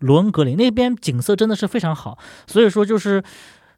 [0.00, 2.16] 罗恩格林那边景色真的是非常好，
[2.46, 3.20] 所以说就是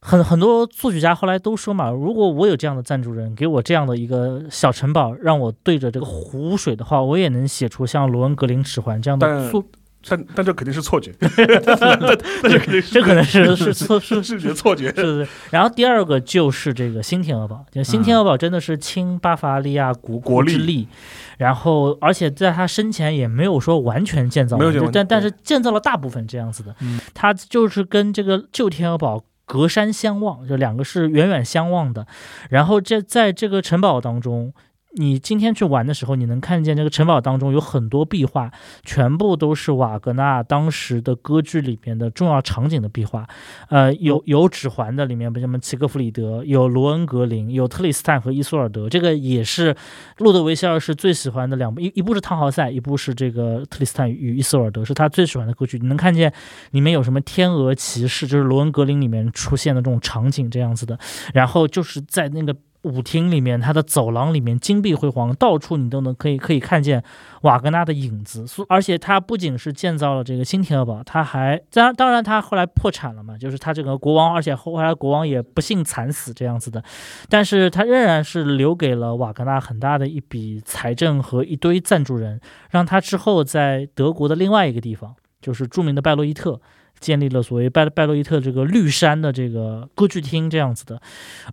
[0.00, 9.64] 很很多作曲家后来都说嘛，如果我有这样的赞助人，给我这样的一个小城堡，让我对着这个湖水的话，我也能写出像罗恩格林指环这样的作。
[10.08, 15.28] 但但这肯定是错觉， 这肯定这可能是是错是视觉错觉，是是。
[15.50, 20.88] 然后第二个就是这个新天鹅堡，新天鹅堡真的是倾巴伐利亚国国之力，
[21.36, 24.58] 然后而且在他生前也没有说完全建造，
[24.92, 26.74] 但但是建造了大部分这样子的。
[27.12, 32.06] 他就是跟这个旧天鹅堡隔山相望，就两个是远远相望的。
[32.48, 34.54] 然后这在这个城堡当中。
[34.96, 38.50] 你今天去玩的时候，你能看见这个城堡当中有很多壁画，
[38.84, 43.28] 全部都是瓦格纳当时的歌剧里面的重要场景的壁画。
[43.68, 49.76] 呃，有有指环的，里面什么齐格弗里德，有罗恩格林，有特里斯坦和伊索尔德，这个也是
[50.18, 55.78] 路德维希二世最喜欢的两部，一一部是汤豪赛，一部是这个特里斯坦与伊索尔德，是他最喜欢的歌剧。
[55.78, 56.32] 你能看见
[56.72, 60.98] 里面有什么天鹅骑士，就是罗恩格林里面出现的这种场景这样子的，
[61.32, 62.56] 然后就是在那个。
[62.82, 67.04] 舞厅里面，它的走廊里面金碧辉煌，到处你都能可以可以看见
[67.42, 68.46] 瓦格纳的影子。
[68.68, 76.82] 而且他不仅是建造了这个新天鹅堡，他还当当然他后来破产了嘛，就是他这个国王，而且后来国王也不幸惨死这样子的。
[77.28, 86.60] 但是他仍然是留给了瓦格纳很大的一笔财政和一堆赞助人，让他之后在德国的另外一个地方，就是著名的拜洛伊特。
[87.00, 91.00] 建立了所谓拜拜洛伊特这个绿山的这个歌剧厅这样子的，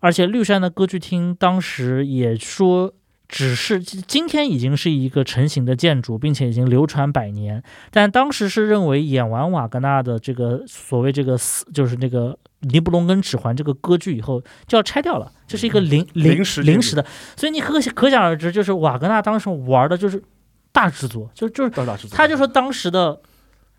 [0.01, 2.93] 而且绿山的歌剧厅当时也说
[3.27, 20.21] 只是今天已经是一个成型的建筑，并且已经流传百年，但当时是认为演完瓦格纳的这个所谓这个四就是那个尼布龙根指环这个歌剧以后就要拆掉了，这是一个临临临时临时的，所以你可可想而知，就是瓦格纳当时玩的就是。
[20.69, 21.71] 大制作，就就是
[22.11, 23.19] 他就说当时的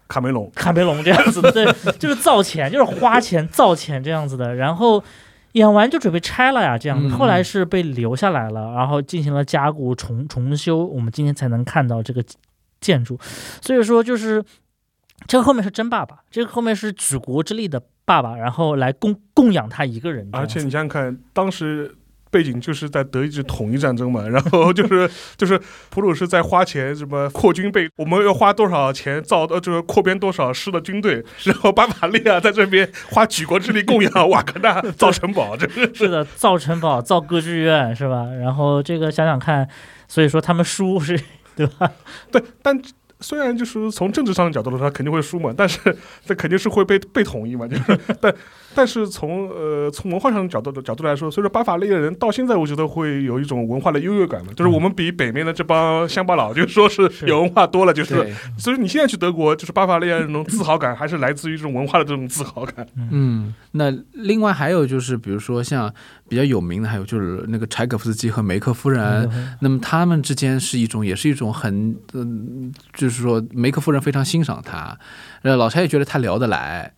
[0.09, 1.65] 卡梅隆，卡梅隆这样子的，对，
[2.01, 5.05] 就是造钱，就是花钱 造钱这样子的，然后。
[5.53, 12.23] 演完就准备拆了呀，这样，嗯后来是被留下来了，然后进行了加固重重修，我们今天才能看到这个
[12.83, 13.19] 建筑。
[13.63, 14.45] 所以说，就是
[15.27, 20.29] 这个后面是真爸爸，这个后面是举国之力的爸爸，然后来供供养他一个人。
[20.33, 21.97] 而且你想想看，当时
[22.31, 25.61] 背景就是在德意志统一战争嘛， 然后就是就是
[25.91, 38.27] 普鲁士在花钱什么扩军备，我们要花多少钱造呃就是扩编多少师的军队， 然后巴伐利亚在这边花举国之力供养瓦格纳 造城堡，这是是的，造城堡、造歌剧院是吧？
[38.41, 39.69] 然后这个想想看，
[40.07, 41.19] 所以说他们输是，
[41.57, 41.91] 对吧？
[42.31, 42.81] 对，但。
[43.21, 45.81] 虽然就是从政治上的角度来说，他肯定会输嘛，但是
[46.25, 48.33] 这肯定是会被被统一嘛，就是但
[48.75, 57.27] 但是从呃从文化上的角度的角度来说，所以说巴伐利亚人到现在我觉得会有一种文化的优越感嘛，就是我们比北面的这帮乡巴佬， 就是说是是。
[57.27, 62.87] 有文化多了，就是对，所以你现在去德国，就是巴伐利亚人那种自豪感，还是来自于这种文化的这种自豪感。
[63.11, 65.93] 嗯，那另外还有就是，比如说像
[66.29, 74.97] 比较有名的，还有就是那个柴可夫斯基和梅克夫人，那么他们之间是一种，也是一种很，嗯，就是说梅克夫人非常欣赏他，
[75.43, 76.93] 呃，老柴也觉得他聊得来。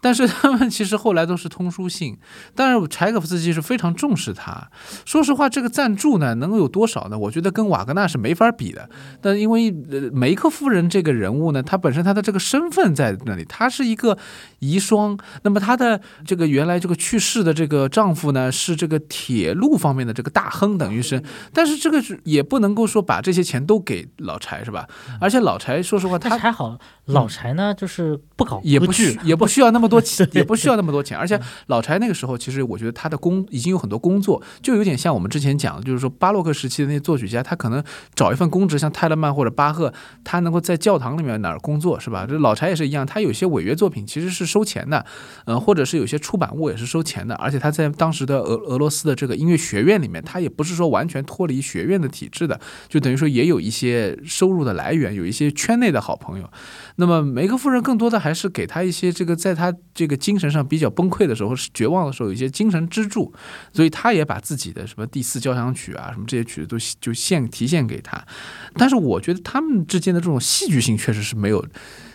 [0.00, 2.16] 但是他们其实后来都是通书信，
[2.54, 4.68] 但是柴可夫斯基是非常重视他。
[5.04, 7.18] 说实话，这个赞助呢，能够有多少呢？
[7.18, 8.88] 我觉得跟瓦格纳是没法比的。
[9.20, 14.16] 但因为呃梅克夫人这个人物呢，她本身她的这个身份在那里，她是一个
[14.60, 15.18] 遗孀。
[15.42, 21.22] 那么她的这个原来这个去世的这个丈夫呢，是这个铁路方面的这个大亨，等于是。
[21.52, 24.86] 但是这个是也不能够说把这些钱都给老柴，是吧？
[25.20, 31.16] 而且老柴说实话，他还好，老柴呢就是不搞也不去，也不需要那么多钱， 也不需要那么多钱。
[31.16, 37.82] 而且老柴那个时候，其实我觉得他的工已经有很多工作，就有点像我们之前讲的，就是说巴洛克时期的那些作曲家，他可能
[38.14, 39.92] 找一份公职，像泰勒曼或者巴赫，
[40.24, 42.26] 他能够在教堂里面哪儿工作，是吧？
[42.28, 45.04] 这老柴也是一样，他有些违约作品其实是收钱的，
[45.44, 56.50] 呃，或者是有些出版物也是收钱的，而且他在当时的俄俄罗斯的这个音乐学院里面，他也不是说完全脱离学院的体制的，就等于说也有一些收入的来源，有一些圈内的好朋友。
[56.96, 63.32] 那么梅克夫人更多的还是给他一些这个在他这个精神上比较崩溃的时候、绝望的时候，有一些精神支柱，
[63.72, 68.26] 所以他也把自己的什么第四交响曲啊，什么这些曲子都就献提献给他。
[68.74, 71.64] 但是我觉得他们之间的这种戏剧性确实是没有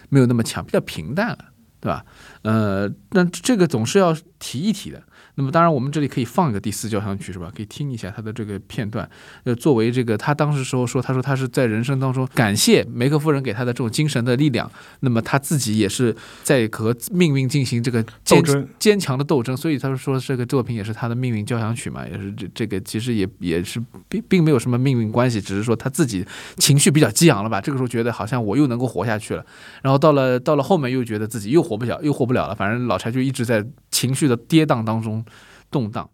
[0.10, 1.38] 没有那么强，比较平淡了，
[1.80, 2.04] 对吧？
[2.42, 5.04] 呃，那这个总是要提一提的。
[5.42, 7.52] 那么当然，我们这里可以放一个第四交响曲，是吧？
[7.56, 9.10] 可以听一下他的这个片段。
[9.44, 14.72] 呃，作为这个他当时时候说，他说他是在人生当中感谢梅克夫人给他的这种精神的力量。
[15.00, 26.24] 那么他自己也是在和命运进行这个斗坚争，坚强的斗争，所以他说这个作品也是他的命运交响曲嘛，也是这这个其实也也是并并没有什么命运关系，只是说他自己
[26.58, 27.60] 情绪比较激昂了吧。
[27.60, 29.44] 这个时候觉得好像我又能够活下去了，
[29.82, 32.54] 然后到了到了后面又觉得自己又活不了，又活不了了。
[32.54, 35.24] 反正老柴就一直在情绪的跌宕当中
[35.72, 36.10] 动荡。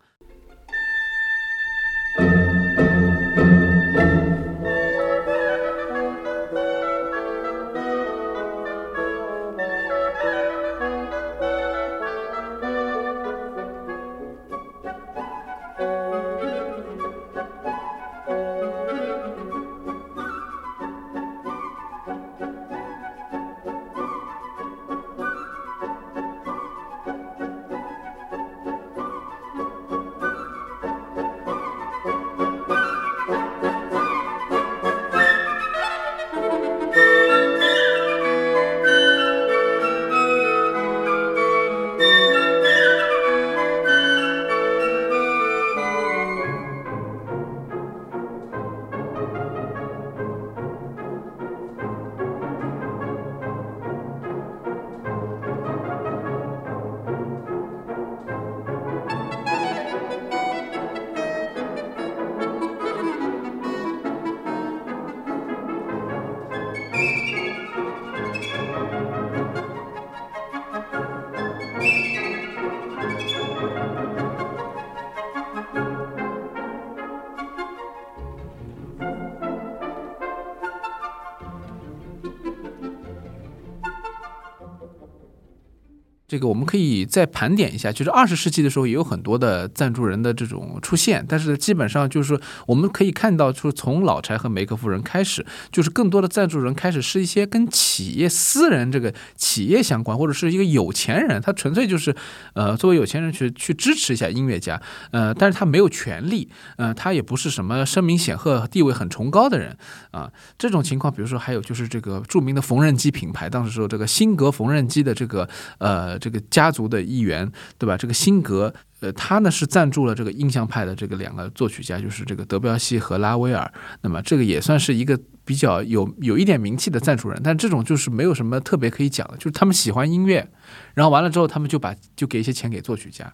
[86.37, 102.15] 这个我们可以再盘点一下，就是二十世纪的时候也有很多的赞助人的这种出现，但是基本上就是我们可以看到，就是从老柴和梅克夫人开始，就是更多的赞助人开始是一些跟企业、私人这个企业相关，或者是一个有钱人，他纯粹就是
[102.53, 104.79] 呃作为有钱人去去支持一下音乐家，
[105.09, 109.75] 呃，但是他没有权利，呃，他也不是什么声名显赫、地位很崇高的人
[110.11, 110.31] 啊。
[110.55, 116.15] 这种情况，比如说还有就是这个著名的缝纫机品牌，当时说这个辛格缝纫机的这个呃。
[116.27, 117.95] 这个家族的一员，对吧？
[117.95, 123.71] 这个辛格，呃，他呢是赞助了这个印象派的这个两个作曲家，就是这个德彪西和拉威尔。
[124.01, 130.45] 那么这个也算是一个比较有有一点名气的赞助人，但这种就是没有什么特别可以讲的，就是他们喜欢音乐，
[130.93, 133.33] 然后完了之后，他们就把就给一些钱给作曲家。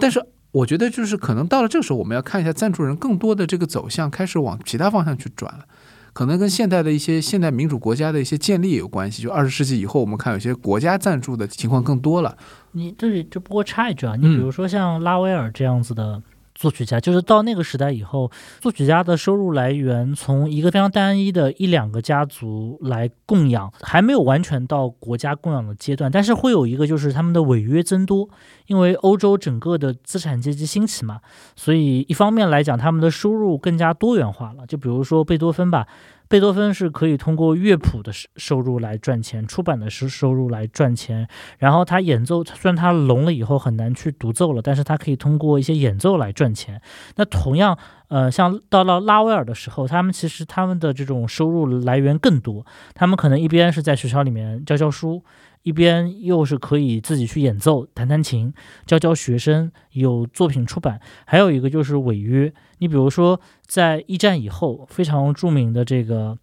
[0.00, 0.18] 但是
[0.52, 5.64] 我觉得，就是可能到了这个时候，我们要看一下赞助人更多的这个走向开始往其他方向去转了。
[6.12, 9.22] 可能跟现代的一些现代民主国家的一些建立有关系。
[9.22, 12.36] 就二十世纪以后，我们看有些国家赞助的情况更多了。
[12.72, 16.22] 你这里就不过插一句啊，你比如说像拉威尔这样子的。
[16.62, 26.08] 作曲家就是到那个时代以后，作曲家的收入来源从一个非常单一的一两个家族来供养，还没有完全到国家供养的阶段。
[26.08, 28.28] 但是会有一个就是他们的违约增多，
[28.68, 31.18] 因为欧洲整个的资产阶级兴起嘛，
[31.56, 34.64] 所以一方面来讲，他们的收入更加多元化了。
[34.64, 35.88] 就比如说贝多芬吧。
[36.32, 41.28] 贝多芬是可以通过乐谱的收收入来赚钱，出版的收收入来赚钱。
[41.58, 46.80] 然后他演奏，虽然他聋了以后很难去独奏了，但是他可以通过一些演奏来赚钱。
[47.16, 47.76] 那同样，
[48.08, 52.64] 呃，像到了拉威尔的时候，他们其实他们的这种收入来源更多，
[52.94, 55.22] 他们可能一边是在学校里面教教书。
[55.62, 58.52] 一边又是可以自己去演奏、弹弹琴、
[58.84, 62.52] 教教学生，有作品出版；还有一个就是违约。
[62.78, 66.36] 你比如说，在一战以后，非常著名的这个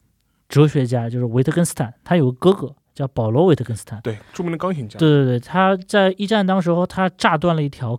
[0.47, 4.97] 哲学家就是维特根斯坦，他有个哥哥叫保罗·维特根斯坦，对，著名的钢琴家。
[4.97, 7.97] 对对对，他在一战当时候，他炸断了一条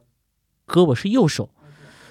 [0.67, 1.51] 胳膊，是右手。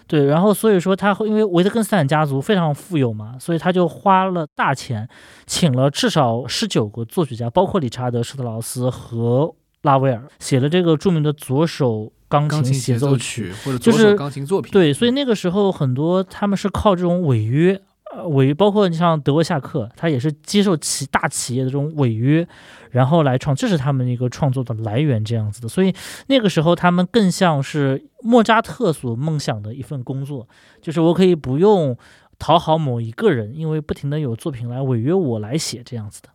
[0.10, 5.08] 对，然后所以说他因为维特根斯坦家族非常富有嘛，所以他就花了大钱，
[5.46, 9.54] 请了至少十九个作曲家，包括理查德施特劳斯和
[9.84, 14.72] 拉威尔，写了这个著名的左手钢琴协奏曲或者左手钢琴作品。
[14.72, 17.80] 对，所以那个时候很多他们是靠这种违约。
[18.20, 22.46] 呃，违包括你像德沃夏克，他也是接受企大企业的这种违约，
[22.92, 25.68] 然后来创，这是他们一个创作的来源这样子的。
[25.68, 25.94] 所以
[26.28, 30.48] 那个时候他们更像是莫扎特所梦想的一份工作，
[30.82, 31.98] 就是我可以不用
[32.38, 36.30] 讨好某一个人，因为不停的有作品来违约我来写这样子的，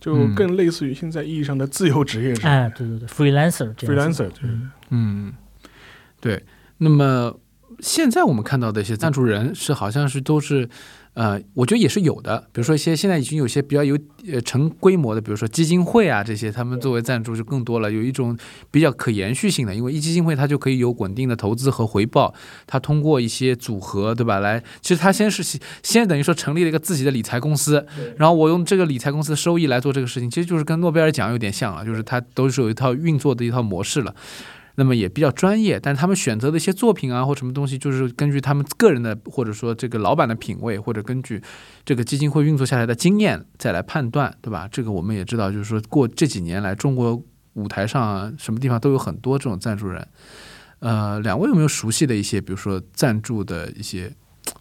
[0.00, 2.48] 就更类似于现在意义上的自由职业者。
[2.48, 4.50] 哎，对对对，freelancer，freelancer，对，
[4.88, 5.34] 嗯，
[6.20, 6.42] 对。
[6.78, 7.38] 那么
[7.80, 10.68] 现在我们看到的一些赞助人是好像是都是。
[11.14, 13.98] 呃，我觉得也是有的，比如说一些现在已经有些比较有
[14.32, 18.38] 呃成规模的，比如说基金会啊这些，他们作为赞助就更多了，有一种
[18.70, 22.32] 比较可延续性的，因为一基金会它就可以有稳定的投资和回报，
[22.66, 24.38] 它通过一些组合，对吧？
[24.38, 27.84] 来，其实它先是先等于说成立了一个自己的理财公司，
[28.16, 34.14] 然后我用这个理财公司的收益来做这个事情，其实就是跟诺贝尔奖有点像啊，就是它都是有一套运作的一套模式了。
[34.76, 41.42] 那么也比较专业，但是他们选择的一些作品啊，或什么东西，就是根据他们个人的，或者说这个老板的品味，或者根据
[41.84, 44.68] 这个基金会运作下来的经验再来判断，对吧？
[44.70, 47.22] 这个我们也知道，就是说过这几年来，中国
[47.54, 50.06] 舞台上什么地方都有很多这种赞助人。
[50.78, 54.10] 呃，两位有没有熟悉的一些，比如说赞助的一些，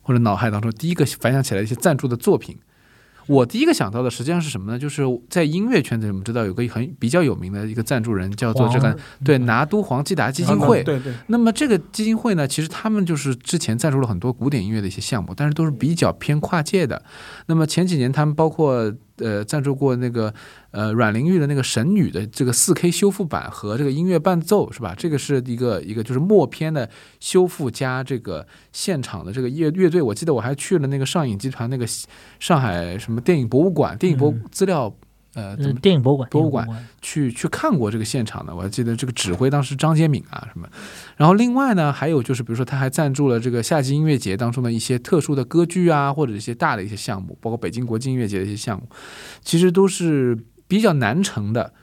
[0.01, 2.57] 或者脑海当中第一个反想起来一些赞助的作品？
[3.29, 4.79] 我第一个想到的实际上是什么呢？
[4.79, 10.83] 就是在音乐圈子，我们知道有个很比较有名的一个赞助人，叫做这个对拿督黄基达基金会。
[10.83, 11.13] 对对。
[11.27, 17.01] 那么这个基金会呢，其实他们就是之前赞助了很多古典音乐的一些项目，但是都是比较偏跨界的。
[17.45, 18.93] 那么前几年他们包括。
[19.19, 20.33] 呃，赞助过那个
[20.71, 24.95] 呃阮玲玉的那个神女的这个四 K 修复版和这个音乐伴奏是吧？
[24.97, 26.89] 这个是一个一个就是默片的
[27.19, 30.01] 修复加这个现场的这个乐乐队。
[30.01, 31.85] 我记得我还去了那个上影集团那个
[32.39, 34.93] 上海什么电影博物馆，电影博资料。
[35.35, 36.29] 呃，怎么电影博物馆？
[36.29, 36.67] 博物馆
[37.01, 40.67] 去去看过这个现场的，我还记得这个指挥当时张杰敏啊什么。
[41.17, 48.89] 然后另外呢，还有就是比如说他还赞助了这个夏季音乐节当中的一些特殊的歌剧啊，或者一些大的一些项目，包括北京国际音乐节的一些项目，
[49.41, 51.73] 其实都是比较难成的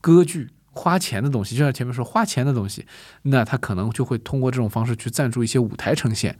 [0.00, 1.56] 歌剧，花钱的东西。
[1.56, 2.86] 就像前面说花钱的东西，
[3.22, 6.38] 那他可能就会通过这种方式去赞助一些舞台呈现。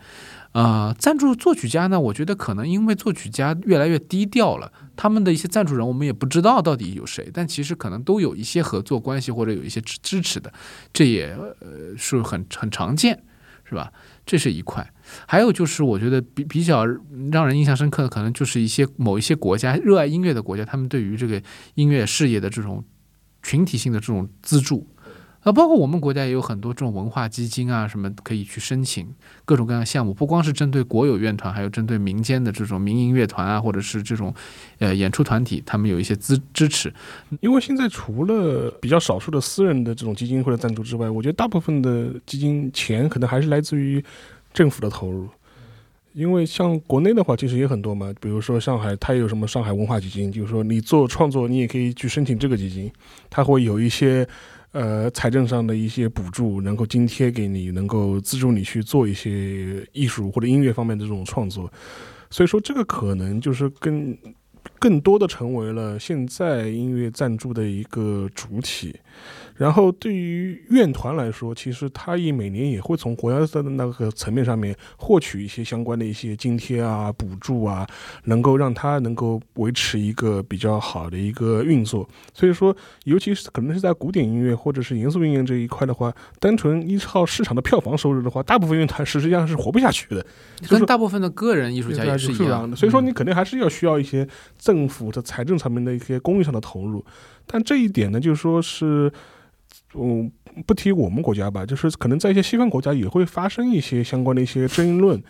[0.54, 1.98] 啊，赞助作曲家呢？
[1.98, 10.52] 我觉得可能因为作曲家越来越低调了，他们的一些赞助人我们也不知道到底有谁，但其实可能都有一些合作关系或者有一些支支持的，
[10.92, 13.20] 这也呃是很很常见，
[13.64, 13.92] 是吧？
[14.24, 14.88] 这是一块。
[15.26, 16.86] 还有就是我觉得比比较
[17.32, 21.42] 让人印象深刻的，可能就是一些某一些国家热爱音乐的国家，他们对于这个
[21.74, 22.84] 音乐事业的这种
[23.42, 24.86] 群体性的这种资助。
[25.44, 29.06] 啊，包括我们国家也有很多这种文化基金啊，什么可以去申请
[29.44, 34.34] 各种各样的项目，不光是针对国有院团，还有针对民间的这种民营乐团啊，或者是这种
[34.78, 36.92] 呃演出团体，他们有一些资支持。
[37.40, 44.02] 因为现在除了比较少数的私人的这种基金或者赞助之外，我觉得大部分的基金钱可能还是来自于
[44.54, 45.28] 政府的投入。
[46.14, 52.90] 因为像国内的话，其实也很多嘛，比如说上海，它有什么上海文化基金，就是说你做创作，你也可以去申请这个基金，
[53.28, 54.24] 它会有一些
[54.74, 61.72] 呃财政上的一些补助，能够津贴给你，能够资助你去做一些艺术或者音乐方面的这种创作。
[62.28, 64.18] 所以说，这个可能就是更
[64.80, 68.94] 更多的成为了现在音乐赞助的一个主体。
[69.56, 77.86] 然后对于院团来说，其实他也每年也会从国家的那个层面上面获取一些相关的一些津贴啊、补助啊，
[78.24, 82.08] 能够让他能够维持一个比较好的一个运作。
[82.32, 90.26] 所以说，尤其是可能是在古典音乐或者是严肃音乐这一块的话，单纯依靠市场的票房收入的话，大部分乐团实际上是活不下去的，
[90.68, 92.76] 跟大部分的个人艺术家也是一样的。
[92.76, 94.26] 所以说，你肯定还是要需要一些
[94.58, 97.04] 政府的财政层面的一些公益上的投入。
[97.46, 99.12] 但这一点呢，就是说是。
[99.96, 100.30] 嗯，
[100.66, 105.22] 不提我们国家吧，就是可能在一些西方国家也会发生一些相关的一些争论。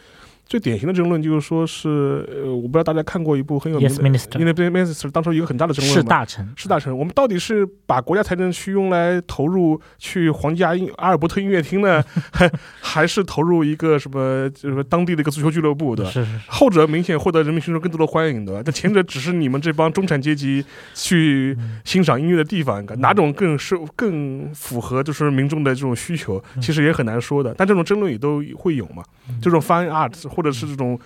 [0.46, 1.88] 最典型的争论就是说，是
[2.30, 3.94] 呃，我不知道大家看过一部很有名的
[4.38, 6.96] 《因为 Minister》，当初一个很大的争论是大臣，是大臣。
[6.96, 16.04] 我们到底是把国家财政去用来投入去皇家音阿尔伯特音乐厅呢，还 还是投入一个什么就是当地的一个足球俱乐部的？
[16.04, 16.38] 是是。
[16.48, 27.54] 后者明显获得人民群众更多的欢迎的，但前者只是你们这帮中产阶级去欣赏音乐的地方，哪种更是更符合就是民众的这种需求，其实也很难说的。
[27.56, 29.02] 但这种争论也都会有嘛，
[29.40, 30.12] 这种 fine art。
[30.34, 30.98] 或者是这种，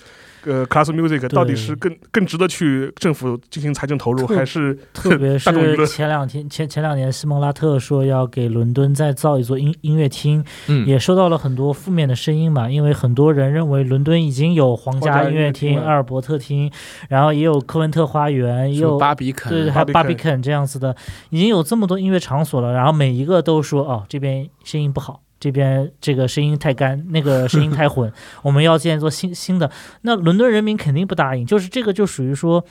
[0.44, 16.70] 呃，class music 到底是更更值得去政府进行财政投入，还是特别 是前两天前前两年，西蒙拉特说要给伦敦再造一座音音乐厅，嗯，也收到了很多负面的声音嘛，因为很多人认为伦敦已经有皇家音乐厅、阿尔伯特厅，
[17.08, 20.94] 然后也有科文特花园，也有巴比肯，对，还有巴比肯这样子的，
[21.30, 25.20] 已经有这么多音乐场所了，然后每一个都说哦，这边声音不好。
[25.40, 28.12] 这边这个声音太干，那个 声音太混，
[28.42, 29.70] 我们要建一座新新的。
[30.02, 32.64] 那伦敦人民肯定不答应，就是这个就属于说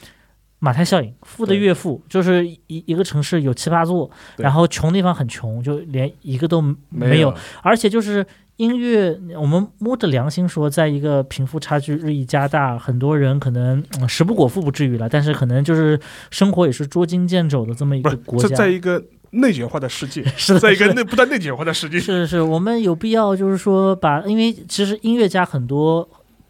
[0.60, 7.34] 马太效应，富的越富，就是一一个城市有七八座，然后穷地方很穷，就连一个都没有。
[7.62, 8.26] 而且就是
[8.58, 16.00] 音乐，我们摸着良心说，在一个贫富差距日益加大，很多人可能食不果腹不至于了，但是可能就是
[16.32, 19.02] 生活也是捉襟见肘的这么一个国家，在一个。
[19.38, 22.00] 内卷化的世界 是在一个内不断内卷化的世界。
[22.00, 26.08] 是是，我们有必要就是说把，因为其实音乐家很多，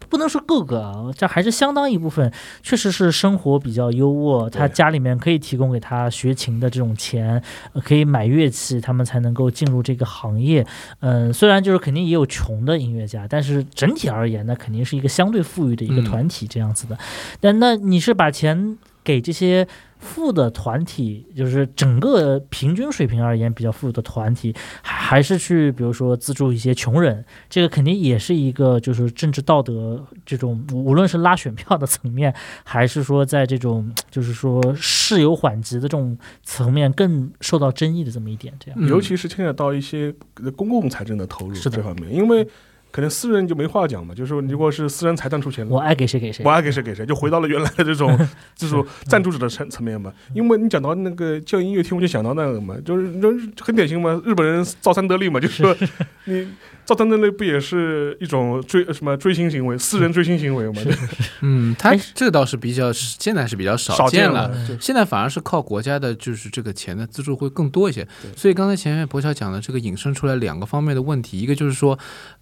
[0.08, 2.32] 不能说个个啊，这还是相当一部分，
[2.62, 7.42] 确实是生活比较优渥，他家里面可以提供给他学琴的这种钱，
[7.84, 10.66] 可以买乐器，他们才能够进入这个行业。
[11.00, 16.96] 嗯，虽然就是肯定也有穷的音乐家，但是整体而言那，肯定是一个相对富裕的一个团体这样子的。
[17.40, 19.68] 但那你是把钱给这些？
[19.98, 32.34] 富的团体就是整个平均水平而言比较富的团体，还是去比如说资助一些穷人，这个肯定也是一个就是政治道德这种无论是拉选票的层面，
[32.64, 40.14] 还是说在这种就是说事有缓急的这种层面更受到争议的这么一点，这样，尤其是牵扯到一些
[40.56, 42.48] 公共财政的投入是这方面，因为。
[42.90, 48.18] 可能私人就没话讲嘛，就是说，如果是私人财团出钱，我爱给谁给谁，我爱给谁给谁，就回到了原来的这种
[48.56, 50.12] 这种赞助者的层层面嘛。
[50.34, 53.30] 因为你讲到那个叫音乐厅，我就想到那个嘛，就是就
[53.60, 55.76] 很典型嘛，日本人造三得利嘛，就是说
[56.24, 56.48] 你
[56.86, 60.82] 造三得利不也是一种追什么追星行为，私人追星行为嘛？
[61.42, 68.08] 嗯，他这个倒是比较现在是比较少见了，现在反而是靠国家的，就是这个钱的资助会更多一些。
[68.34, 71.98] 所以刚才前面博乔讲的这个引申出来两个方面的问题，一个就是说。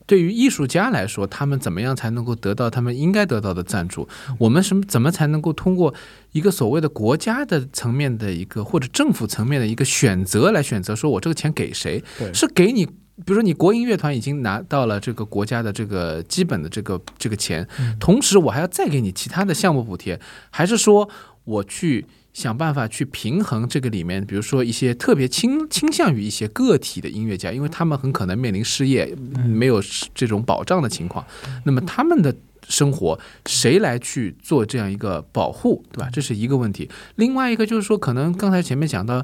[0.07, 4.09] 对于艺术家来说，他们怎么样才能够得到他们应该得到的赞助？
[4.39, 5.93] 我们什么怎么才能够通过
[6.33, 12.03] 一个所谓的国家的层面的一个或者政府层面的一个选择来选择，说我这个钱给谁？
[12.33, 17.67] 是给你，比如说你国营乐团已经拿到了这个国家的这个基本的这个这个钱，
[17.99, 21.09] 同时我还要再给你其他的项目补贴，还是说
[21.45, 22.07] 我去？
[22.37, 29.07] 想办法去平衡这个里面，比如说一些特别倾倾向于一些个体的音乐家，因为他们很可能面临失业，
[29.47, 29.83] 没有
[30.15, 31.25] 这种保障的情况，
[31.65, 32.37] 那么他们的
[32.69, 36.11] 生活谁来去做这样一个保护，对吧？
[36.13, 36.91] 这是一个问题。
[37.15, 39.23] 另外一个就是说，可能刚才前面讲到，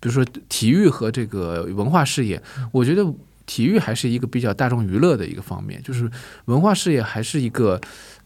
[0.00, 2.42] 比如说体育和这个文化事业，
[2.72, 3.06] 我觉得
[3.46, 6.10] 体育还是一个比较大众娱乐的一个方面，就是
[6.46, 7.80] 文化事业还是一个。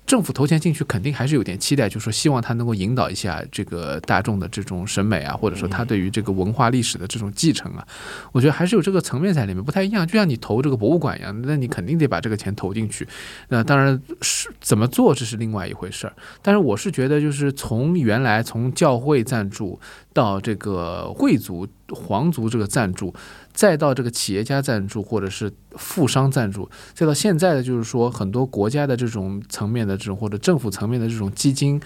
[0.04, 7.86] 政府投钱进去，肯定还是有点期待，就是说希望他能够引导一下这个大众的这种审美啊，或者说他对于这个文化历史的这种继承啊，
[8.32, 10.06] 我觉得还是有这个层面在里面，不太一样。
[10.06, 13.06] 就像你投这个博物馆一样，那你肯定得把这个钱投进去。
[13.48, 16.12] 那当然是怎么做，这是另外一回事儿。
[16.42, 19.80] 但是我是觉得，就是从原来从教会赞助
[20.12, 23.14] 到这个贵族、皇族这个赞助。
[23.52, 31.80] 再到这个企业家赞助，或者是富商赞助，再到现在的就是说很多国家的这种层面的这种或者政府层面的这种基金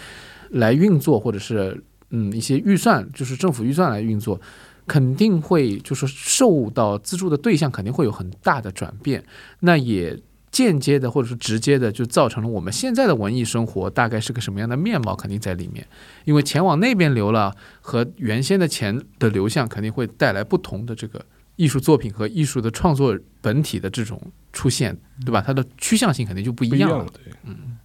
[0.50, 4.40] 来运作，或者是嗯一些预算，就是政府预算来运作，
[4.86, 9.24] 肯定会就是受到资助的对象肯定会有很大的转变，
[9.60, 10.20] 那也。
[10.52, 15.86] 间接的或者是直接的，就造成了我们现在的文艺生活大概是个什么样的面貌，肯定在里面。
[16.24, 21.22] 因为钱往那边流了，和原先的钱的流向肯定会带来不同的这个。
[21.56, 24.20] 艺术作品和艺术的创作本体的这种
[24.52, 25.42] 出现，对吧？
[25.44, 27.06] 它的趋向性肯定就不一样了。
[27.44, 27.78] 嗯。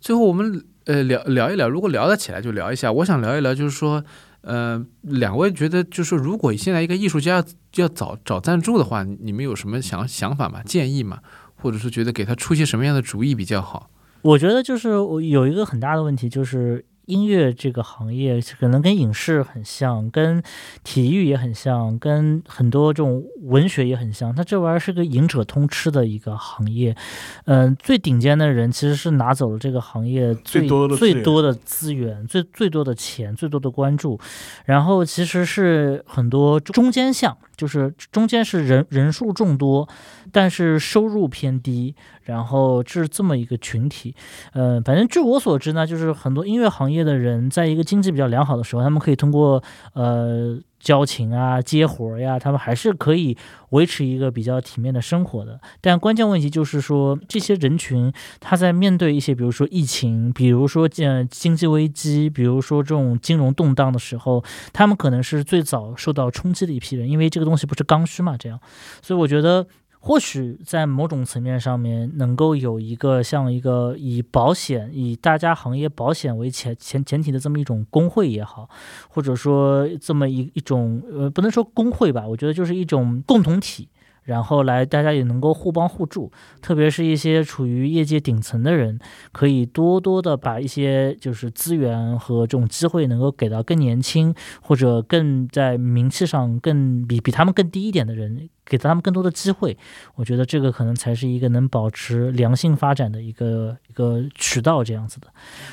[0.00, 2.92] 最后，我们呃聊聊一聊，如果聊得起来，就聊一下。
[2.92, 4.04] 我想聊一聊，就是说。
[4.42, 7.44] 呃，两位觉得就是如果现在一个艺术家
[7.76, 10.62] 要找找赞助的话，你们有什么想想法吗？
[10.64, 11.18] 建议吗？
[11.56, 13.90] 或者是觉得给他出些什么样的主意比较好？
[14.22, 16.84] 我觉得就是我有一个很大的问题就是。
[17.12, 20.42] 音乐这个行业可能跟影视很像，跟
[20.82, 24.34] 体育也很像，跟很多这种文学也很像。
[24.34, 26.96] 它这玩意儿是个赢者通吃的一个行业。
[27.44, 34.18] 嗯，最顶尖的人其实是拿走了这个行业最最多的资源、最最多的钱、最多的关注。
[34.64, 39.88] 然后其实是很多中间项，就是中间是人人数众多，
[40.32, 41.94] 但是收入偏低。
[42.24, 44.14] 然后这是这么一个群体，
[44.52, 49.60] 呃，反正据我所知呢，就是很多音乐行业的人，在一个经济比较良好的时候，他们可以通过
[49.94, 53.36] 呃交情啊、接活呀，他们还是可以
[53.70, 55.60] 维持一个比较体面的生活的。
[55.80, 68.58] 但关键问题就是说，这些人群他在面对一些，比如说疫情，比如说呃经济危机，比如说这种金融动荡的时候，他们可能是最早受到冲击的一批人，因为这个东西不是刚需嘛，这样，
[69.00, 69.66] 所以我觉得。
[70.04, 78.68] 或许在某种层面上面，能够有一个像一个以保险、以大家行业保险为前前前提的这么一种工会也好，
[79.08, 83.88] 或者说这么一一种呃，不能说工会吧，我觉得就是一种共同体。
[84.24, 86.30] 然后来，大家也能够互帮互助，
[86.60, 89.00] 特别是一些处于业界顶层的人，
[89.32, 99.76] 可以多多的把一些就是资源和这种机会能够给到更年轻或者更在名气上更比比他们更低一点的人，给他们更多的机会。
[100.14, 105.28] 我觉得这个可能才是一个能保持良性发展的一个一个渠道这样子的。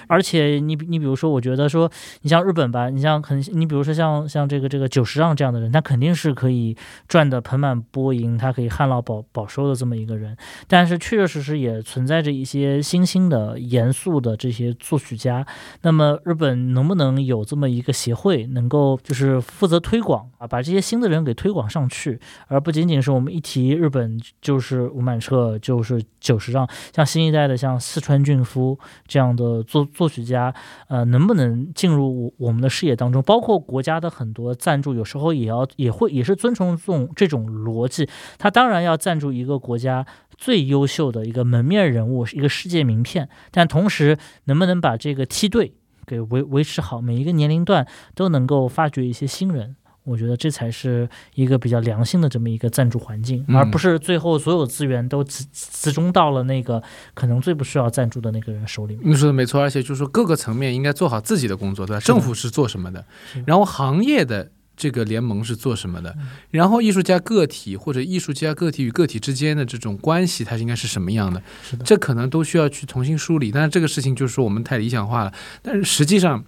[0.08, 1.90] 而且你你比如说，我觉得说
[2.22, 6.76] 你像日本吧，你像很你比如说像像这个这个久石让这样的人，他肯定是可以
[7.08, 8.38] 赚得盆满钵盈。
[8.38, 10.36] 他可以旱涝保保收的这么一个人，
[10.68, 15.46] 但是确确实实也存在着一些新兴的、严肃的这些作曲家。
[15.82, 28.78] 那么，日本能不能有这么一个协会，能够就是负责推广啊，把这些新的人给推广上去，而不仅仅是我们一提日本就是吴满彻，就是久石让，像新一代的像四川俊夫
[29.08, 30.54] 这样的作作曲家，
[30.88, 33.22] 呃，能不能进入我们的视野当中？
[33.22, 38.10] 包括国家的很多赞助，有时候也要也会也是遵从这种这种逻辑。
[38.38, 40.06] 他当然要赞助一个国家
[40.38, 45.74] 最优秀的一个门面人物，一个世界名片，但同时能不能把这个梯队
[46.06, 47.86] 给维维持好，每一个年龄段
[48.16, 56.82] 都能够发掘一些新人，我觉得这才是一个比较良性的这么一个赞助环境，而不是最后所有资源都集集中到了那个
[57.14, 59.12] 可能最不需要赞助的那个人手里面。
[59.12, 62.00] 你说的没错，而且就是说各个层面应该做好自己的工作，对吧？
[62.00, 63.06] 政府是做什么的，
[63.46, 64.52] 然后行业的。
[64.82, 66.16] 这个联盟是做什么的？
[66.52, 71.44] 然后艺术家个体或者艺术家个体与个体之间的这种关系，它应该是什么样的？
[71.62, 73.52] 是的，这可能都需要去重新梳理。
[73.52, 75.34] 但是这个事情就是说我们太理想化了。
[75.62, 76.46] 但是实际上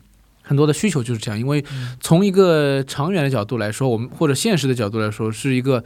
[0.51, 1.63] 很多的需求就是这样，因为
[2.01, 5.81] 从一个长远的角度来说，我们或者现实的角度来说，是一个。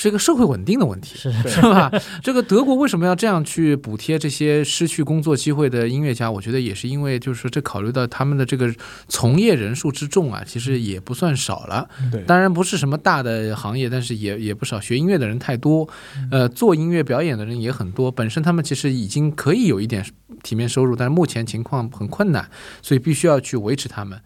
[0.00, 1.90] 是一个社会稳定的问题，是是吧？
[2.22, 6.30] 这个德国为什么要这样去补贴这些失去工作机会的音乐家？
[6.30, 8.72] 我觉得也是因为，就是说这考虑到他们的这个
[9.08, 11.88] 从业人数之众啊，其实也不算少了。
[12.12, 14.78] 对，当然不是什么大的行业，但是也也不少。
[14.78, 15.88] 学音乐的人太多，
[16.30, 18.08] 呃，做音乐表演的人也很多。
[18.08, 20.06] 本身他们其实已经可以有一点
[20.44, 22.48] 体面收入，但是目前情况很困难，
[22.82, 24.16] 所以必须要去维持他们。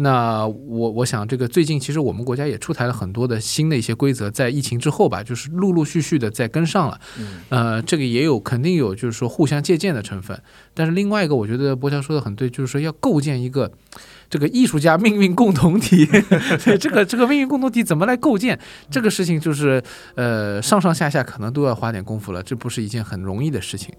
[0.00, 7.00] 那我我想，这个最近其实我们国家也出台了很多的新的一些规则，在疫情之后吧，就是陆陆续续的在跟上了。
[7.18, 10.40] 嗯呃，这个也有肯定有就是说互相借鉴的成分。
[10.72, 13.72] 但是另外一个，我觉得波乔说的很对，就是说要构建一个
[14.30, 16.06] 这个艺术家命运共同体。
[16.64, 18.58] 对这个这个命运共同体怎么来构建？
[18.90, 19.82] 这个事情就是
[20.14, 23.94] 呃上上下下可能都要花点功夫了，这不是一件很容易的事情。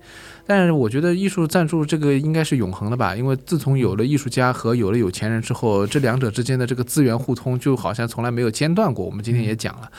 [0.46, 9.06] 但是我觉得艺术赞助这个应该是永恒的吧，因为自从有了艺术家和有了有钱人之后，这两者之间的这个资源互通就好像从来没有间断过。
[9.06, 9.90] 我们今天也讲了，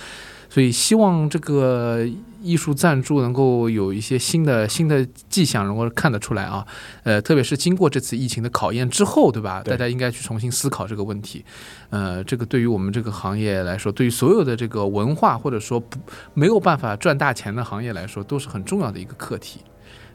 [0.49, 2.07] 所以希望这个
[2.43, 6.67] 艺术赞助能够有一些新的新的迹象，能够看得出来啊。
[7.03, 9.63] 呃，特别是经过这次疫情的考验之后，对吧？
[9.63, 11.45] 对大家应该去重新思考这个问题。
[11.91, 15.99] 呃，这个对于我们这个行业来说，对于所有的这个文化或者说不
[16.35, 19.61] 没有办法赚大钱的行业来说，都是很重要的一个课题。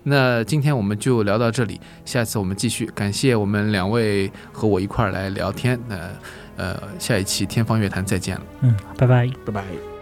[0.08, 2.86] 那今天我们就聊到这里，下次我们继续。
[2.94, 5.80] 感谢我们两位和我一块儿来聊天。
[5.88, 5.98] 那
[6.58, 8.42] 呃，下一期天方乐坛再见了。
[8.62, 9.28] 嗯，拜拜。
[9.46, 9.95] 拜拜。